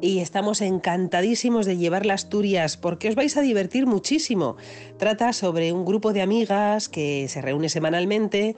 y 0.00 0.20
estamos 0.20 0.60
encantadísimos 0.60 1.66
de 1.66 1.76
llevarla 1.76 2.12
a 2.12 2.16
Asturias 2.16 2.76
porque 2.76 3.08
os 3.08 3.14
vais 3.14 3.36
a 3.36 3.42
divertir 3.42 3.86
muchísimo. 3.86 4.56
Trata 4.98 5.32
sobre 5.32 5.72
un 5.72 5.84
grupo 5.84 6.12
de 6.12 6.22
amigas 6.22 6.88
que 6.88 7.28
se 7.28 7.40
reúne 7.40 7.68
semanalmente 7.68 8.56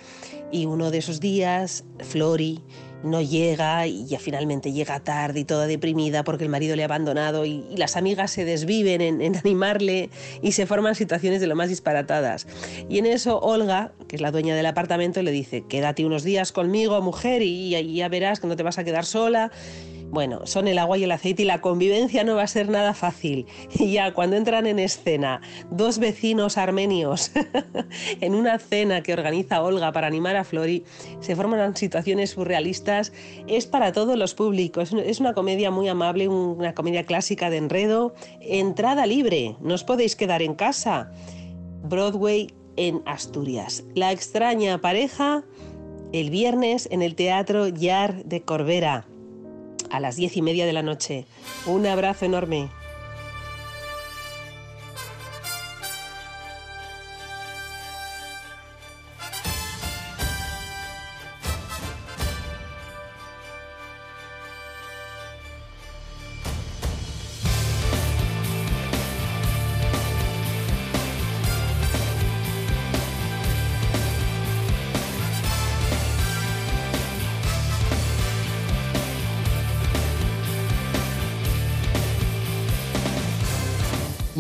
y 0.53 0.67
uno 0.67 0.91
de 0.91 0.99
esos 0.99 1.21
días, 1.21 1.85
Flori, 2.01 2.63
no 3.03 3.23
llega 3.23 3.87
y 3.87 4.07
ya 4.07 4.19
finalmente 4.19 4.73
llega 4.73 5.01
tarde 5.01 5.41
y 5.41 5.45
toda 5.45 5.67
deprimida 5.67 6.25
porque 6.25 6.45
el 6.45 6.51
marido 6.51 6.77
le 6.77 6.83
ha 6.83 6.87
abandonado 6.87 7.47
y, 7.47 7.65
las 7.77 7.97
amigas 7.97 8.31
se 8.31 8.45
desviven 8.45 9.01
en, 9.01 9.23
en 9.23 9.37
animarle 9.45 10.11
y 10.43 10.53
se 10.53 10.67
forman 10.67 10.95
situaciones 10.95 11.41
de 11.41 11.47
lo 11.47 11.57
más 11.57 11.69
disparatadas. 11.69 12.47
Y 12.89 12.99
en 12.99 13.07
eso 13.07 13.41
Olga, 13.41 13.93
que 14.09 14.17
es 14.17 14.23
la 14.23 14.31
dueña 14.31 14.55
del 14.55 14.67
apartamento, 14.67 15.23
le 15.23 15.31
dice, 15.31 15.65
quédate 15.69 16.05
unos 16.05 16.25
días 16.25 16.53
conmigo, 16.53 17.01
mujer, 17.01 17.43
y, 17.43 17.75
y 17.75 17.95
ya 17.95 18.09
verás 18.09 18.41
que 18.41 18.47
no 18.47 18.57
te 18.57 18.63
vas 18.63 18.79
a 18.79 18.85
quedar 18.85 19.07
sola. 19.07 19.51
Bueno, 20.11 20.45
son 20.45 20.67
el 20.67 20.81
agua 20.81 20.99
y 20.99 21.05
el 21.05 21.13
aceite 21.13 21.43
y 21.43 21.45
la 21.45 21.61
convivencia 21.61 22.25
no 22.25 22.35
va 22.35 22.43
a 22.43 22.49
ser 22.49 22.69
nada 22.69 22.95
fácil. 22.95 23.47
Y 23.81 23.93
ya 23.93 24.13
cuando 24.13 24.37
entran 24.37 24.67
en 24.67 24.79
escena 24.79 25.41
dos 25.71 25.99
vecinos 25.99 26.59
armenios 26.59 27.31
en 28.21 28.35
una 28.35 28.59
cena 28.59 29.03
que 29.03 29.13
organiza 29.13 29.63
Olga 29.63 29.93
para 29.93 30.09
animar 30.09 30.37
a 30.37 30.45
Flori, 30.45 30.85
se 31.21 31.37
forman 31.37 31.77
situaciones 31.77 32.31
surrealistas. 32.31 33.13
Es 33.47 33.67
para 33.67 33.93
todos 33.93 34.19
los 34.19 34.35
públicos. 34.35 34.93
Es 34.93 35.21
una 35.21 35.33
comedia 35.33 35.71
muy 35.71 35.89
amable, 35.89 36.29
una 36.29 36.75
comedia 36.75 37.05
clásica 37.05 37.49
de 37.49 37.59
enredo. 37.59 38.15
Entrada 38.41 39.07
libre, 39.07 39.57
no 39.61 39.75
os 39.75 39.85
podéis 39.85 40.17
quedar 40.17 40.43
en 40.43 40.55
casa. 40.55 41.13
Broadway 41.85 42.49
en 42.77 43.03
Asturias. 43.07 43.85
La 43.95 44.11
extraña 44.11 44.81
pareja 44.81 45.45
el 46.13 46.31
viernes 46.31 46.89
en 46.91 47.03
el 47.03 47.15
Teatro 47.15 47.69
Yar 47.69 48.25
de 48.25 48.43
Corbera 48.43 49.07
a 49.91 50.01
las 50.01 50.17
diez 50.17 50.37
y 50.37 50.43
media 50.43 50.67
de 50.67 50.73
la 50.73 50.83
noche. 50.83 51.27
Un 51.67 51.87
abrazo 51.87 52.25
enorme. 52.25 52.71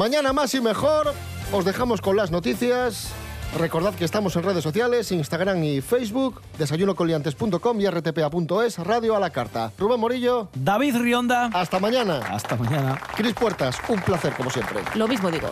Mañana 0.00 0.32
más 0.32 0.54
y 0.54 0.62
mejor. 0.62 1.12
Os 1.52 1.66
dejamos 1.66 2.00
con 2.00 2.16
las 2.16 2.30
noticias. 2.30 3.12
Recordad 3.58 3.94
que 3.94 4.06
estamos 4.06 4.34
en 4.34 4.44
redes 4.44 4.64
sociales, 4.64 5.12
Instagram 5.12 5.62
y 5.62 5.82
Facebook, 5.82 6.40
desayunocoliantes.com 6.58 7.80
y 7.82 7.86
rtpa.es, 7.86 8.78
Radio 8.78 9.14
a 9.14 9.20
la 9.20 9.28
Carta. 9.28 9.72
Rubén 9.76 10.00
Morillo. 10.00 10.48
David 10.54 10.96
Rionda. 10.96 11.50
Hasta 11.52 11.78
mañana. 11.80 12.20
Hasta 12.30 12.56
mañana. 12.56 12.98
Cris 13.14 13.34
Puertas, 13.34 13.76
un 13.88 14.00
placer 14.00 14.32
como 14.32 14.48
siempre. 14.48 14.80
Lo 14.94 15.06
mismo 15.06 15.30
digo. 15.30 15.50